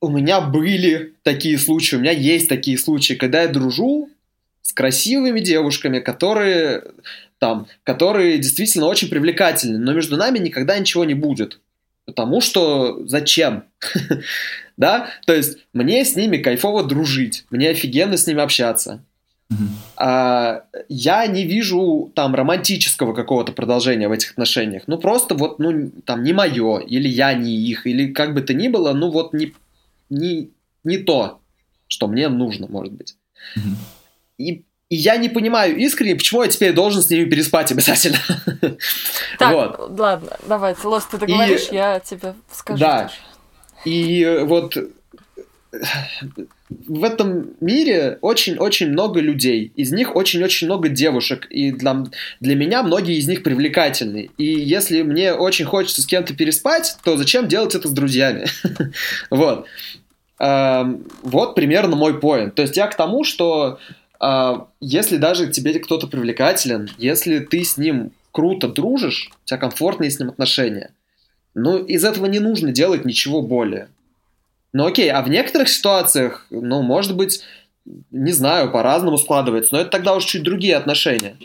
[0.00, 4.08] у меня были такие случаи, у меня есть такие случаи, когда я дружу
[4.62, 6.82] с красивыми девушками, которые
[7.38, 11.58] там, которые действительно очень привлекательны, но между нами никогда ничего не будет.
[12.04, 13.64] Потому что зачем?
[14.76, 15.08] да?
[15.26, 19.02] То есть мне с ними кайфово дружить, мне офигенно с ними общаться.
[19.96, 24.84] А, я не вижу там романтического какого-то продолжения в этих отношениях.
[24.86, 28.54] Ну просто вот, ну там не мое, или я не их, или как бы то
[28.54, 29.52] ни было, ну вот не,
[30.10, 30.50] не,
[30.84, 31.40] не то,
[31.88, 33.16] что мне нужно, может быть.
[33.56, 33.76] Мгм.
[34.38, 38.18] И, и я не понимаю искренне, почему я теперь должен с ними переспать обязательно.
[39.38, 39.98] Так, Вот.
[39.98, 42.78] ладно, давай, Лос, ты договоришь, И- я тебе скажу.
[42.80, 43.02] Да.
[43.04, 43.14] тоже.
[43.86, 44.76] И вот
[46.68, 49.72] в этом мире очень-очень много людей.
[49.76, 51.46] Из них очень-очень много девушек.
[51.50, 52.04] И для,
[52.40, 54.30] для меня многие из них привлекательны.
[54.36, 58.46] И если мне очень хочется с кем-то переспать, то зачем делать это с друзьями?
[59.30, 59.66] Вот.
[60.40, 62.54] Эм, Вот примерно мой поинт.
[62.54, 63.78] То есть я к тому, что
[64.18, 70.10] а, если даже тебе кто-то привлекателен, если ты с ним круто дружишь, у тебя комфортные
[70.10, 70.92] с ним отношения,
[71.54, 73.88] ну, из этого не нужно делать ничего более.
[74.72, 77.42] Ну, окей, а в некоторых ситуациях, ну, может быть,
[78.10, 81.36] не знаю, по-разному складывается, но это тогда уж чуть другие отношения.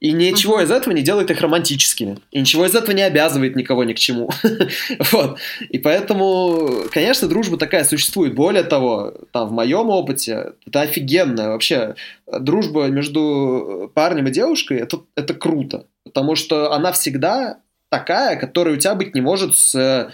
[0.00, 2.18] И ничего из этого не делает их романтическими.
[2.30, 4.30] И ничего из этого не обязывает никого ни к чему.
[5.12, 5.38] вот.
[5.68, 8.34] И поэтому, конечно, дружба такая существует.
[8.34, 11.50] Более того, там в моем опыте это офигенно.
[11.50, 11.94] Вообще,
[12.26, 15.86] дружба между парнем и девушкой это, это круто.
[16.04, 20.10] Потому что она всегда такая, которая у тебя быть не может с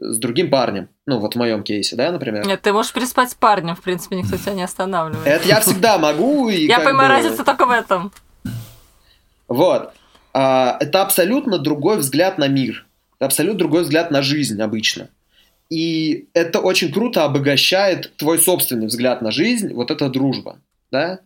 [0.00, 0.88] с другим парнем.
[1.06, 2.46] Ну, вот в моем кейсе, да, например.
[2.46, 5.26] Нет, ты можешь переспать с парнем, в принципе, никто тебя не останавливает.
[5.26, 6.48] Это я всегда могу.
[6.48, 7.14] И я понимаю, бы...
[7.16, 8.10] разница только в этом.
[9.50, 9.92] Вот.
[10.32, 12.86] А, это абсолютно другой взгляд на мир.
[13.18, 15.10] Это абсолютно другой взгляд на жизнь обычно.
[15.68, 20.58] И это очень круто обогащает твой собственный взгляд на жизнь, вот эта дружба,
[20.90, 21.20] да?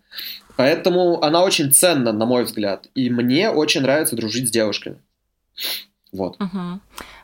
[0.57, 2.87] Поэтому она очень ценна, на мой взгляд.
[2.95, 4.97] И мне очень нравится дружить с девушками.
[6.13, 6.41] Вот.
[6.41, 6.81] Угу.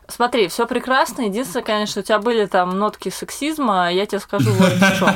[0.07, 1.23] Смотри, все прекрасно.
[1.23, 5.13] Единственное, конечно, у тебя были там нотки сексизма, а я тебе скажу вот что.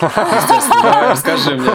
[1.10, 1.72] Расскажи мне.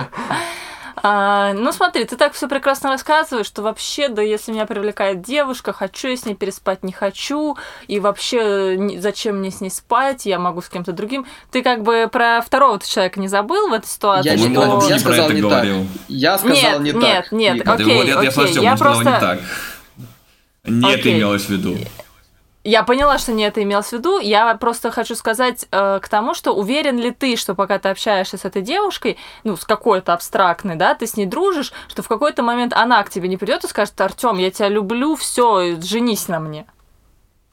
[1.06, 5.74] А, ну смотри, ты так все прекрасно рассказываешь, что вообще, да, если меня привлекает девушка,
[5.74, 7.58] хочу я с ней переспать, не хочу,
[7.89, 11.26] и вообще зачем мне с ней спать, я могу с кем-то другим.
[11.51, 14.30] Ты как бы про второго человека не забыл в этой ситуации?
[14.30, 14.88] Я, что...
[14.89, 15.82] я сказал не говорил.
[15.82, 16.01] так.
[16.08, 17.32] Я сказал нет, не нет, так.
[17.34, 18.08] Нет, нет, окей, окей.
[18.08, 19.04] Я, я, я просто...
[19.04, 19.39] не так.
[20.64, 21.18] Нет, okay.
[21.18, 21.78] имелось в виду.
[22.64, 24.20] Я поняла, что не это имелось в виду.
[24.20, 28.38] Я просто хочу сказать э, к тому, что уверен ли ты, что пока ты общаешься
[28.38, 32.41] с этой девушкой, ну, с какой-то абстрактной, да, ты с ней дружишь, что в какой-то
[32.41, 36.39] момент она к тебе не придет и скажет, Артем, я тебя люблю, все, женись на
[36.39, 36.66] мне.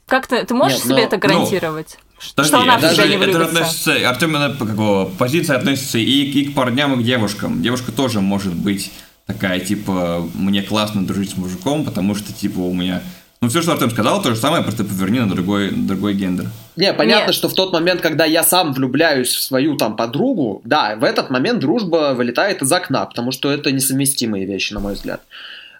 [0.07, 1.97] Как ты, ты можешь Нет, себе но, это гарантировать?
[1.97, 6.55] Ну, что Подожди, она даже не это относится, Артем, какого, позиция относится и, и к
[6.55, 7.61] парням, и к девушкам.
[7.61, 8.93] Девушка тоже может быть
[9.25, 13.01] такая, типа, мне классно дружить с мужиком, потому что, типа, у меня
[13.41, 16.45] ну, все, что Артем сказал, то же самое, просто поверни на другой, другой гендер.
[16.75, 17.35] Не, понятно, Нет.
[17.35, 21.31] что в тот момент, когда я сам влюбляюсь в свою там подругу, да, в этот
[21.31, 25.21] момент дружба вылетает из окна, потому что это несовместимые вещи, на мой взгляд.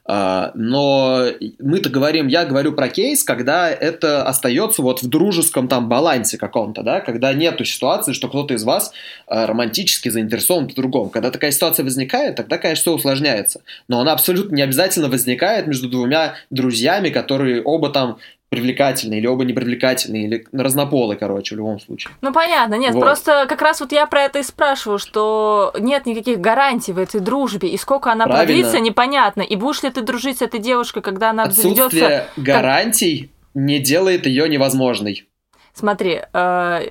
[0.05, 1.27] А, но
[1.59, 6.81] мы-то говорим, я говорю про кейс, когда это остается вот в дружеском там балансе каком-то,
[6.81, 8.91] да, когда нету ситуации, что кто-то из вас
[9.27, 11.09] а, романтически заинтересован в другом.
[11.09, 13.61] Когда такая ситуация возникает, тогда, конечно, все усложняется.
[13.87, 18.17] Но она абсолютно не обязательно возникает между двумя друзьями, которые оба там
[18.51, 22.13] привлекательные, или оба непривлекательные, или разнополые, короче, в любом случае.
[22.19, 22.99] Ну, понятно, нет, вот.
[22.99, 27.21] просто как раз вот я про это и спрашиваю, что нет никаких гарантий в этой
[27.21, 28.45] дружбе, и сколько она Правильно.
[28.45, 32.27] продлится, непонятно, и будешь ли ты дружить с этой девушкой, когда она Отсутствие обзаведется...
[32.35, 33.61] гарантий как...
[33.63, 35.29] не делает ее невозможной.
[35.73, 36.81] Смотри, э,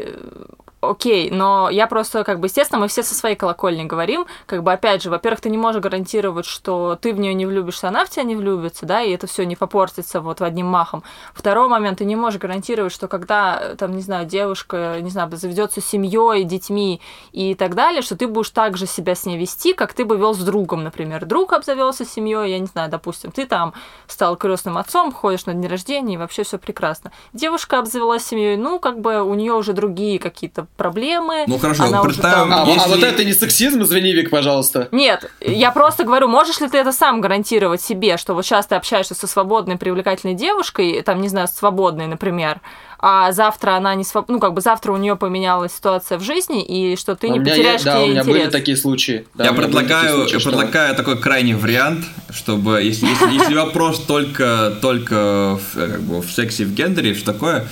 [0.81, 4.73] окей, но я просто, как бы, естественно, мы все со своей колокольни говорим, как бы,
[4.73, 8.11] опять же, во-первых, ты не можешь гарантировать, что ты в нее не влюбишься, она в
[8.11, 11.03] тебя не влюбится, да, и это все не попортится вот в одним махом.
[11.35, 15.81] Второй момент, ты не можешь гарантировать, что когда, там, не знаю, девушка, не знаю, заведется
[15.81, 17.01] семьей, детьми
[17.33, 20.17] и так далее, что ты будешь так же себя с ней вести, как ты бы
[20.17, 21.27] вел с другом, например.
[21.27, 23.75] Друг обзавелся семьей, я не знаю, допустим, ты там
[24.07, 27.13] стал крестным отцом, ходишь на день рождения, и вообще все прекрасно.
[27.33, 31.45] Девушка обзавелась семьей, ну, как бы у нее уже другие какие-то проблемы.
[31.47, 32.65] Ну хорошо, она представим, там...
[32.67, 32.81] а, если...
[32.81, 34.89] а вот это не сексизм, извини, Вик, пожалуйста.
[34.93, 38.77] Нет, я просто говорю, можешь ли ты это сам гарантировать себе, что вот сейчас ты
[38.77, 42.61] общаешься со свободной, привлекательной девушкой, там, не знаю, свободной, например,
[42.99, 44.29] а завтра она не своб...
[44.29, 47.41] ну как бы завтра у нее поменялась ситуация в жизни и что ты а не
[47.41, 48.27] потеряешь есть, да, у меня интерес.
[48.27, 49.27] были такие случаи.
[49.35, 54.77] Да, я предлагаю, случаи, я предлагаю такой крайний вариант, чтобы если если, если вопрос только
[54.83, 57.67] только в, как бы в сексе в гендере что такое,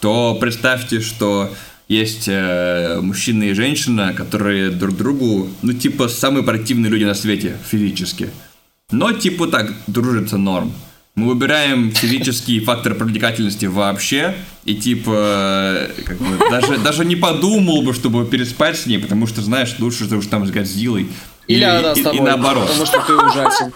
[0.00, 1.50] то представьте, что
[1.88, 7.56] есть э, мужчина и женщина, которые друг другу, ну, типа, самые противные люди на свете
[7.66, 8.30] физически.
[8.90, 10.72] Но, типа, так, дружится норм.
[11.14, 17.82] Мы выбираем физический фактор привлекательности вообще, и типа, э, как бы, даже, даже не подумал
[17.82, 21.08] бы, чтобы переспать с ней, потому что, знаешь, лучше ты уж там с Годзиллой.
[21.48, 22.68] Или и, она с тобой, и, и наоборот.
[22.68, 23.72] Потому что ты ужасен.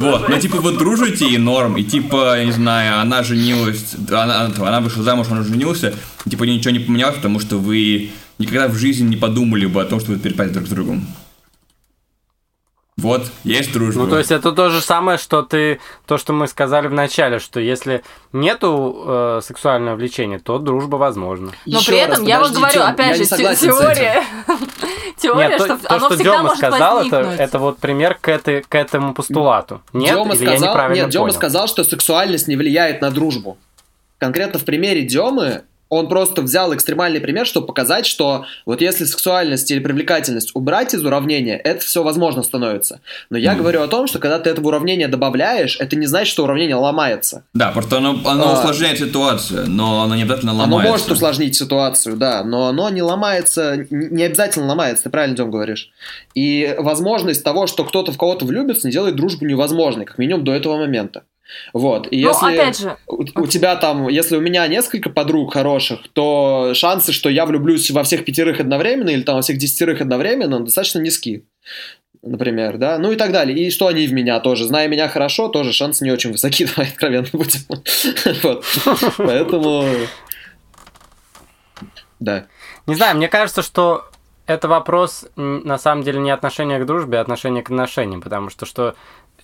[0.00, 4.50] Вот, ну типа вы дружите и норм, и типа, я не знаю, она женилась, она,
[4.56, 8.74] она вышла замуж, он женился, и, типа ничего не поменялось, потому что вы никогда в
[8.74, 11.06] жизни не подумали бы о том, что вы перепасть друг с другом.
[13.02, 14.04] Вот, есть дружба.
[14.04, 17.40] Ну, то есть это то же самое, что ты, то, что мы сказали в начале,
[17.40, 21.50] что если нету э, сексуального влечения, то дружба возможна.
[21.66, 24.22] Но Еще при этом раз, я вот говорю, Тём, опять же, теория.
[25.18, 27.22] теория, Нет, что, то, оно что всегда Дема может сказал, возникнуть.
[27.34, 29.82] это, это вот пример к, этой, к этому постулату.
[29.92, 31.34] Нет, Дема сказал, я неправильно Нет, Дема понял?
[31.34, 33.58] сказал, что сексуальность не влияет на дружбу.
[34.18, 35.62] Конкретно в примере Демы
[35.92, 41.04] Он просто взял экстремальный пример, чтобы показать, что вот если сексуальность или привлекательность убрать из
[41.04, 43.02] уравнения, это все возможно становится.
[43.28, 43.56] Но я mm.
[43.58, 46.76] говорю о том, что когда ты это в уравнение добавляешь, это не значит, что уравнение
[46.76, 47.44] ломается.
[47.52, 50.80] Да, просто оно, оно а, усложняет ситуацию, но оно не обязательно ломается.
[50.80, 55.50] Оно может усложнить ситуацию, да, но оно не ломается, не обязательно ломается, ты правильно, Дем,
[55.50, 55.90] говоришь.
[56.32, 60.54] И возможность того, что кто-то в кого-то влюбится, не делает дружбу невозможной, как минимум до
[60.54, 61.24] этого момента.
[61.72, 62.08] Вот.
[62.10, 62.96] И Но, если опять же...
[63.06, 67.90] у, у тебя там, если у меня несколько подруг хороших, то шансы, что я влюблюсь
[67.90, 71.44] во всех пятерых одновременно или там во всех десятерых одновременно, достаточно низки.
[72.22, 73.58] Например, да, ну и так далее.
[73.58, 74.66] И что они в меня тоже.
[74.66, 77.60] Зная меня хорошо, тоже шансы не очень высоки, давай откровенно будем.
[78.42, 78.64] Вот.
[79.16, 79.84] Поэтому...
[82.20, 82.46] Да.
[82.86, 84.04] Не знаю, мне кажется, что
[84.46, 88.66] это вопрос на самом деле не отношения к дружбе, а отношения к отношениям, потому что
[88.66, 88.94] что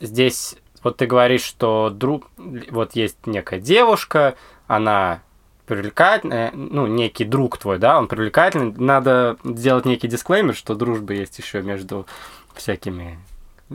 [0.01, 0.55] здесь
[0.89, 2.31] вот ты говоришь, что друг,
[2.71, 4.37] вот есть некая девушка,
[4.67, 5.21] она
[5.67, 11.39] привлекательная, ну, некий друг твой, да, он привлекательный, надо сделать некий дисклеймер, что дружба есть
[11.39, 12.07] еще между
[12.55, 13.19] всякими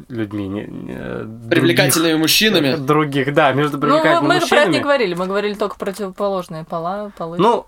[0.10, 0.48] людьми.
[0.48, 2.76] Не, не, Привлекательными других, мужчинами.
[2.78, 4.50] Других, да, между привлекательными ну, мы, мы мужчинами.
[4.50, 7.38] про это не говорили, мы говорили только противоположные пола, полы.
[7.38, 7.68] Ну,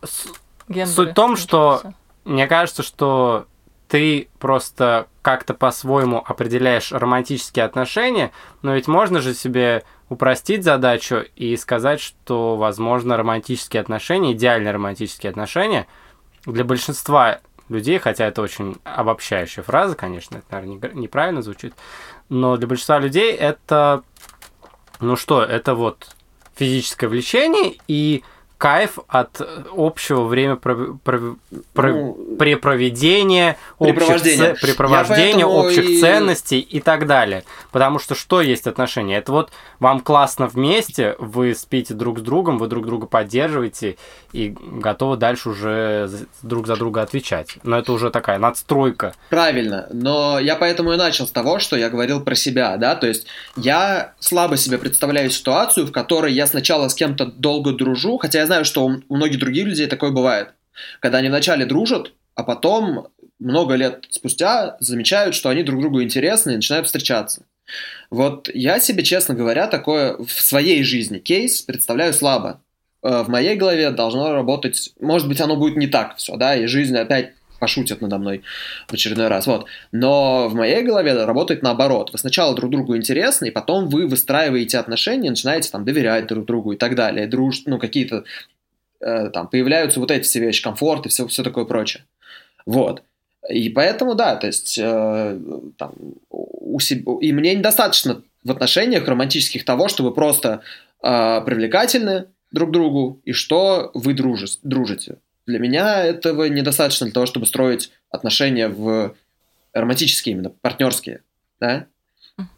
[0.68, 1.84] гендеры, суть в том, что
[2.24, 3.46] мне кажется, что
[3.88, 8.32] ты просто как-то по-своему определяешь романтические отношения,
[8.62, 15.30] но ведь можно же себе упростить задачу и сказать, что, возможно, романтические отношения, идеальные романтические
[15.30, 15.88] отношения
[16.46, 21.74] для большинства людей, хотя это очень обобщающая фраза, конечно, это, наверное, неправильно звучит,
[22.30, 24.04] но для большинства людей это,
[25.00, 26.16] ну что, это вот
[26.56, 28.24] физическое влечение и
[28.58, 29.41] кайф от
[29.76, 30.97] общего время ну,
[32.38, 35.99] препроведения, общих, препровождения общих и...
[35.99, 37.43] ценностей и так далее.
[37.72, 39.18] Потому что что есть отношения?
[39.18, 43.97] Это вот вам классно вместе, вы спите друг с другом, вы друг друга поддерживаете
[44.32, 46.10] и готовы дальше уже
[46.41, 47.58] друг за друга отвечать.
[47.64, 49.14] Но это уже такая надстройка.
[49.30, 53.08] Правильно, но я поэтому и начал с того, что я говорил про себя, да, то
[53.08, 58.39] есть я слабо себе представляю ситуацию, в которой я сначала с кем-то долго дружу, хотя
[58.39, 60.50] я знаю, что у многих других людей такое бывает.
[61.00, 63.08] Когда они вначале дружат, а потом
[63.39, 67.46] много лет спустя замечают, что они друг другу интересны и начинают встречаться.
[68.10, 72.62] Вот я себе, честно говоря, такое в своей жизни кейс представляю слабо.
[73.02, 76.68] Э, в моей голове должно работать, может быть, оно будет не так все, да, и
[76.68, 78.43] жизнь опять пошутят надо мной
[78.88, 79.66] в очередной раз, вот.
[79.91, 82.12] Но в моей голове работает наоборот.
[82.12, 86.74] Вы сначала друг другу интересны, и потом вы выстраиваете отношения, начинаете там доверять друг другу
[86.74, 88.24] и так далее, друж, ну, какие-то
[89.01, 92.03] э, там появляются вот эти все вещи, комфорт и все, все такое прочее.
[92.66, 93.03] Вот.
[93.49, 95.39] И поэтому, да, то есть э,
[95.78, 95.93] там,
[96.30, 100.62] у себя, и мне недостаточно в отношениях романтических того, что вы просто
[101.03, 105.18] э, привлекательны друг другу и что вы дружи, дружите.
[105.48, 109.16] Для меня этого недостаточно для того, чтобы строить отношения в
[109.74, 111.22] романтические именно, партнерские.
[111.60, 111.86] Да?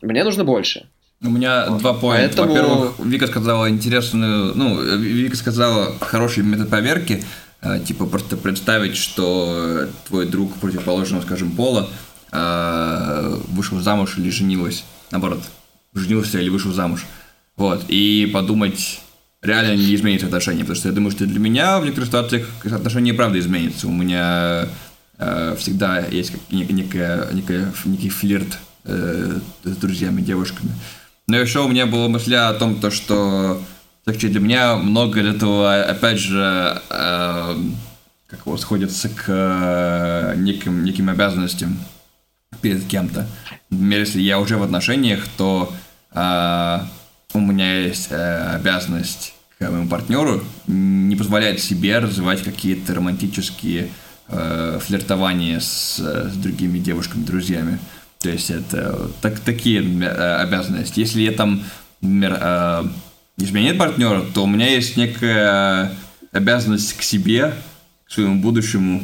[0.01, 0.87] Мне нужно больше.
[1.21, 1.79] У меня вот.
[1.79, 2.43] два поинта.
[2.43, 2.53] Поэтому...
[2.53, 7.23] Во-первых, Вика сказала интересную, ну, Вика сказала хороший метод проверки,
[7.61, 11.89] э, типа просто представить, что твой друг противоположного, скажем, пола
[12.31, 15.41] э, вышел замуж или женилась, наоборот,
[15.93, 17.05] женился или вышел замуж.
[17.55, 19.01] Вот, и подумать,
[19.47, 23.13] реально не изменится отношения, потому что я думаю, что для меня в некоторых ситуациях отношения
[23.13, 23.87] правда изменятся.
[23.87, 24.67] У меня
[25.17, 30.71] э, всегда есть некая, некая, некий флирт э, с друзьями, девушками.
[31.27, 33.61] Но еще у меня была мысль о том, то, что
[34.03, 37.55] все-таки для меня много этого, опять же, э,
[38.27, 41.77] как его сходится к э, неким, неким обязанностям
[42.61, 43.27] перед кем-то.
[43.69, 45.73] Например, если я уже в отношениях, то
[46.13, 46.79] э,
[47.33, 53.89] у меня есть э, обязанность моему партнеру не позволять себе развивать какие-то романтические
[54.27, 57.79] э, флиртования с, с другими девушками, друзьями.
[58.19, 60.99] То есть это так, такие э, обязанности.
[60.99, 61.63] Если я там,
[62.01, 62.83] например, э,
[63.37, 65.91] изменяет партнера, то у меня есть некая
[66.31, 67.53] обязанность к себе,
[68.05, 69.03] к своему будущему,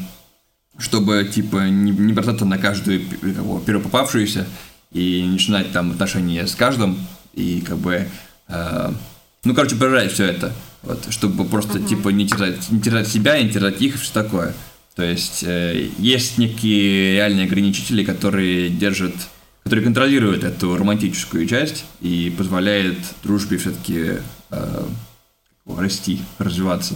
[0.77, 4.45] чтобы, типа, не, не бросаться на каждую как бы, первопопавшуюся
[4.91, 6.97] и начинать там отношения с каждым,
[7.33, 8.07] и как бы,
[8.47, 8.91] э,
[9.43, 11.87] ну, короче, проверять все это, вот, чтобы просто, uh-huh.
[11.87, 14.53] типа, не терять, не терять себя, не терять их и все такое.
[14.95, 19.15] То есть э, есть некие реальные ограничители, которые держат,
[19.63, 24.17] которые контролируют эту романтическую часть и позволяет дружбе все-таки
[24.51, 24.85] э,
[25.65, 26.95] расти, развиваться.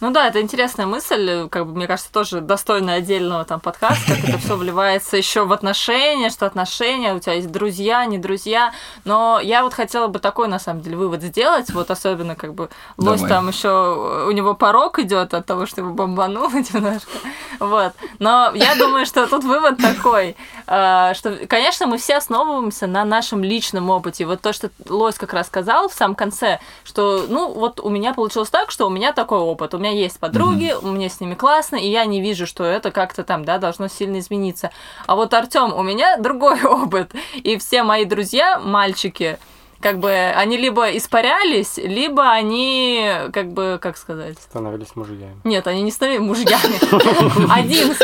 [0.00, 4.28] Ну да, это интересная мысль, как бы, мне кажется, тоже достойная отдельного там подкаста, как
[4.28, 8.74] это все вливается еще в отношения, что отношения, у тебя есть друзья, не друзья.
[9.04, 12.68] Но я вот хотела бы такой, на самом деле, вывод сделать, вот особенно как бы
[12.98, 13.30] лось Давай.
[13.30, 17.10] там еще у него порог идет от того, что его бомбануло немножко.
[17.58, 17.94] Вот.
[18.18, 20.36] Но я думаю, что тут вывод такой,
[20.66, 24.26] э, что, конечно, мы все основываемся на нашем личном опыте.
[24.26, 28.12] Вот то, что Лось как раз сказал в самом конце, что, ну, вот у меня
[28.12, 29.72] получилось так, что у меня такой опыт.
[29.72, 32.90] У меня есть подруги, у меня с ними классно, и я не вижу, что это
[32.90, 34.70] как-то там, да, должно сильно измениться.
[35.06, 37.12] А вот Артем, у меня другой опыт.
[37.34, 39.38] И все мои друзья, мальчики,
[39.80, 45.36] как бы они либо испарялись, либо они, как бы, как сказать, Становились мужьями.
[45.44, 47.52] нет, они не стали мужьями.
[47.52, 47.94] Один,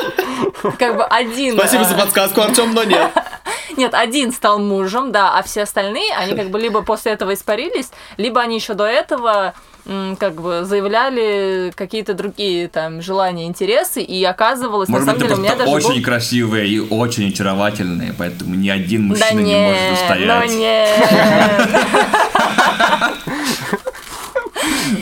[0.78, 1.54] как бы один.
[1.56, 3.10] Спасибо за подсказку, Артем, но нет.
[3.76, 7.90] Нет, один стал мужем, да, а все остальные, они как бы либо после этого испарились,
[8.16, 9.54] либо они еще до этого
[9.84, 15.36] как бы заявляли какие-то другие там желания, интересы, и оказывалось, Может на быть, самом ты
[15.36, 16.04] деле, у меня даже очень был...
[16.04, 20.48] красивые и очень очаровательные, поэтому ни один Да мужчина не может устоять.
[20.48, 20.88] ну нет.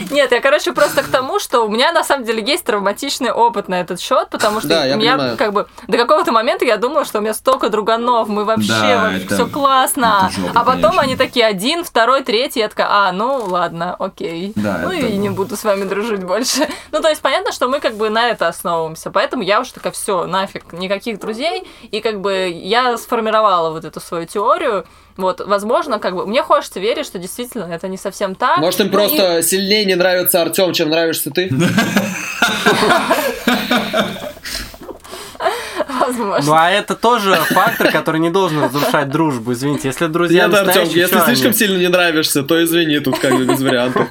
[0.11, 3.67] Нет, я, короче, просто к тому, что у меня на самом деле есть травматичный опыт
[3.67, 6.77] на этот счет, потому что Да, я у меня как бы до какого-то момента я
[6.77, 10.29] думала, что у меня столько друганов, мы вообще Да, это- все классно.
[10.31, 11.01] это жопа, а потом конечно.
[11.01, 14.53] они такие один, второй, третий, я такая, а, ну ладно, окей.
[14.55, 16.67] Да, ну и не буду с вами дружить больше.
[16.91, 19.93] Ну, то есть понятно, что мы как бы на это основываемся, поэтому я уж такая,
[19.93, 24.85] все, нафиг, никаких друзей, и как бы я сформировала вот эту свою теорию,
[25.17, 28.57] вот, возможно, как бы, мне хочется верить, что действительно это не совсем так.
[28.57, 31.49] Может, им Ну и- просто сильнее не нравится Артем, чем нравишься ты?
[35.87, 36.45] Возможно.
[36.45, 39.53] Ну, а это тоже фактор, который не должен разрушать дружбу.
[39.53, 41.57] Извините, если друзья Нет, Артем, если слишком они?
[41.57, 44.07] сильно не нравишься, то извини, тут как бы без вариантов.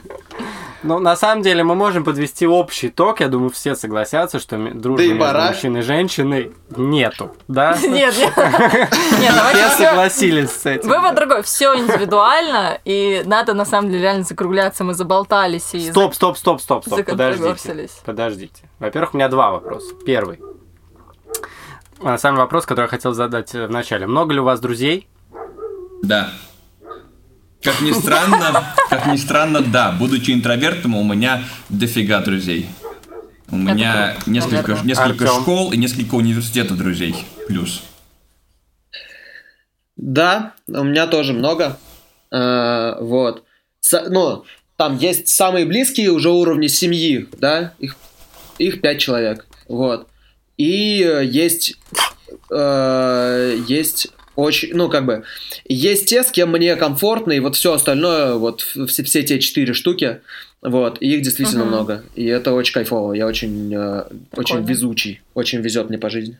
[0.82, 3.20] Ну, на самом деле, мы можем подвести общий итог.
[3.20, 7.36] Я думаю, все согласятся, что дружбы Да и между мужчиной и женщиной нету.
[7.48, 7.76] Да?
[7.82, 9.34] Нет, нет.
[9.52, 10.88] Все согласились с этим.
[10.88, 11.42] Вывод другой.
[11.42, 14.84] Все индивидуально, и надо на самом деле реально закругляться.
[14.84, 17.88] Мы заболтались и Стоп, стоп, стоп, стоп, стоп, подождите.
[18.04, 18.62] Подождите.
[18.78, 19.94] Во-первых, у меня два вопроса.
[20.06, 20.40] Первый.
[22.02, 24.06] А, Самый вопрос, который я хотел задать э, в начале.
[24.06, 25.06] Много ли у вас друзей?
[26.02, 26.30] Да.
[27.62, 29.92] Как ни странно, как ни странно, да.
[29.92, 32.68] Будучи интровертом, у меня дофига друзей.
[33.50, 34.84] У меня круто, несколько, наверное.
[34.84, 35.42] несколько Артём?
[35.42, 37.14] школ и несколько университетов друзей.
[37.48, 37.82] Плюс.
[39.96, 41.78] Да, у меня тоже много.
[42.32, 43.44] Э, Вот.
[43.80, 44.44] С- Ну,
[44.76, 47.96] там есть самые близкие уже уровни семьи, да, их,
[48.58, 50.06] их пять человек, вот.
[50.56, 51.76] И э, есть,
[52.50, 54.08] э, есть
[54.40, 55.24] очень, ну, как бы,
[55.64, 59.72] есть те, с кем мне комфортно, и вот все остальное, вот все, все те четыре
[59.74, 60.20] штуки,
[60.62, 61.72] вот, и их действительно Мгм.
[61.74, 62.04] много.
[62.14, 64.04] И это очень кайфово, я очень, э,
[64.36, 66.38] очень везучий, очень везет мне по жизни.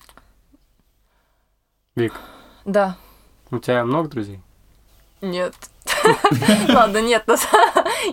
[1.97, 2.15] Вик,
[2.65, 2.97] Да.
[3.51, 4.41] у тебя много друзей?
[5.21, 5.55] Нет.
[6.69, 7.25] Ладно, нет.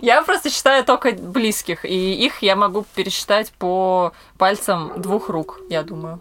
[0.02, 5.82] Я просто считаю только близких, и их я могу пересчитать по пальцам двух рук, я
[5.82, 6.20] думаю.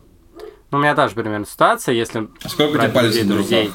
[0.71, 3.35] Ну, у меня та же примерно ситуация, если А сколько у тебя брать пальцев на
[3.35, 3.71] друзей?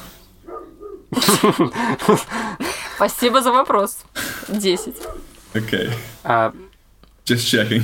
[2.95, 4.03] Спасибо за вопрос.
[4.47, 4.97] Десять.
[5.53, 5.89] Окей.
[6.23, 6.53] А,
[7.25, 7.83] Just checking.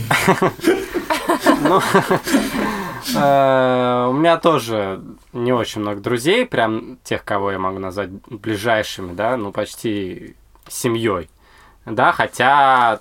[1.62, 1.82] Ну,
[3.16, 5.02] э, у меня тоже
[5.34, 10.36] не очень много друзей, прям тех, кого я могу назвать ближайшими, да, ну почти
[10.68, 11.30] семьей,
[11.86, 13.00] да, хотя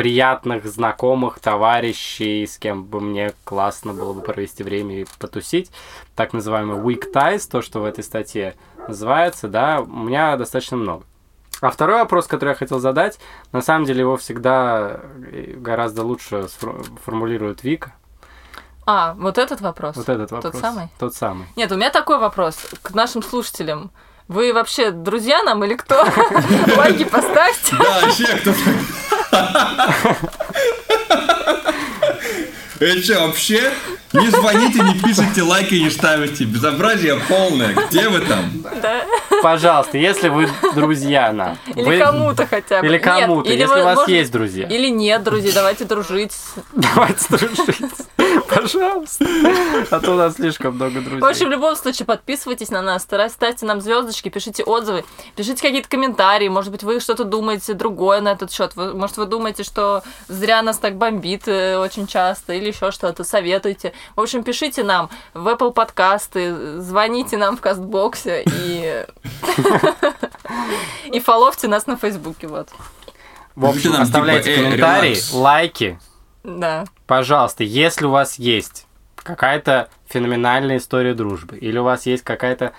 [0.00, 5.70] приятных знакомых, товарищей, с кем бы мне классно было бы провести время и потусить,
[6.16, 8.54] так называемый weak ties, то, что в этой статье
[8.88, 11.04] называется, да, у меня достаточно много.
[11.60, 13.18] А второй вопрос, который я хотел задать,
[13.52, 16.46] на самом деле его всегда э, гораздо лучше
[17.04, 17.92] формулирует Вика.
[18.86, 19.96] А, вот этот вопрос.
[19.96, 20.52] Вот этот вопрос.
[20.52, 20.88] Тот самый?
[20.98, 21.46] Тот самый.
[21.56, 23.90] Нет, у меня такой вопрос к нашим слушателям.
[24.28, 26.06] Вы вообще друзья нам или кто?
[26.78, 27.76] Лайки поставьте.
[27.76, 28.52] Да, вообще кто
[32.80, 33.70] Это что, вообще?
[34.14, 36.44] Не звоните, не пишите лайки, не ставите.
[36.44, 37.74] Безобразие полное.
[37.74, 38.50] Где вы там?
[38.82, 39.04] Да.
[39.42, 41.58] Пожалуйста, если вы друзья нам.
[41.76, 42.86] Или вы- кому-то хотя бы.
[42.86, 44.66] Или кому-то, если вы, у вас может, есть друзья.
[44.66, 46.32] Или нет, друзья, давайте дружить.
[46.72, 47.76] Давайте дружить.
[48.54, 49.24] Пожалуйста.
[49.90, 51.20] А то у нас слишком много друзей.
[51.20, 55.04] В общем, в любом случае, подписывайтесь на нас, ставьте нам звездочки, пишите отзывы,
[55.36, 56.48] пишите какие-то комментарии.
[56.48, 58.76] Может быть, вы что-то думаете другое на этот счет.
[58.76, 63.92] Может, вы думаете, что зря нас так бомбит э, очень часто, или еще что-то, советуйте.
[64.16, 69.04] В общем, пишите нам в Apple подкасты, звоните нам в кастбоксе и...
[71.12, 72.68] И фоловьте нас на Фейсбуке, вот.
[73.56, 75.98] В общем, Нам, типа, оставляйте э, комментарии, лайки
[76.44, 76.84] Да.
[77.06, 78.86] Пожалуйста, если у вас есть
[79.16, 82.72] какая-то феноменальная история дружбы, или у вас есть какая-то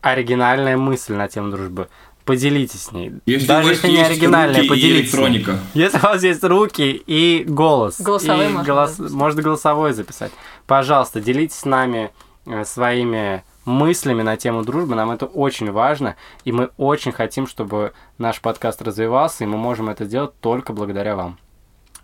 [0.00, 1.88] оригинальная мысль на тему дружбы,
[2.24, 3.12] поделитесь с ней.
[3.26, 4.92] Если Даже если не оригинальная, руки и поделитесь.
[4.94, 5.02] ней.
[5.02, 5.58] электроника.
[5.74, 9.12] Если у вас есть руки и голос, Голосовые и можно голос- записать.
[9.16, 10.32] можно голосовой записать,
[10.66, 12.10] пожалуйста, делитесь с нами
[12.46, 14.94] э, своими мыслями на тему дружбы.
[14.94, 19.88] Нам это очень важно, и мы очень хотим, чтобы наш подкаст развивался, и мы можем
[19.90, 21.38] это сделать только благодаря вам.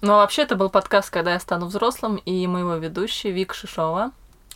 [0.03, 3.53] Ну, а вообще, это был подкаст «Когда я стану взрослым», и мы его ведущие Вик
[3.53, 4.13] Шишова.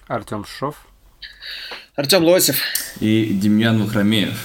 [0.07, 0.77] Артем Шов.
[1.97, 2.57] Артем Лосев.
[3.01, 4.39] И Демьян Вахромеев.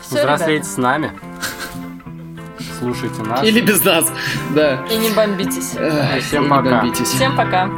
[0.00, 0.68] Всё, Взрослейте ребята.
[0.68, 1.20] с нами.
[2.78, 3.42] Слушайте нас.
[3.42, 4.10] Или без нас.
[4.54, 4.84] Да.
[4.86, 5.76] И не бомбитесь.
[6.24, 6.80] Всем пока.
[6.80, 7.08] бомбитесь.
[7.08, 7.70] Всем пока.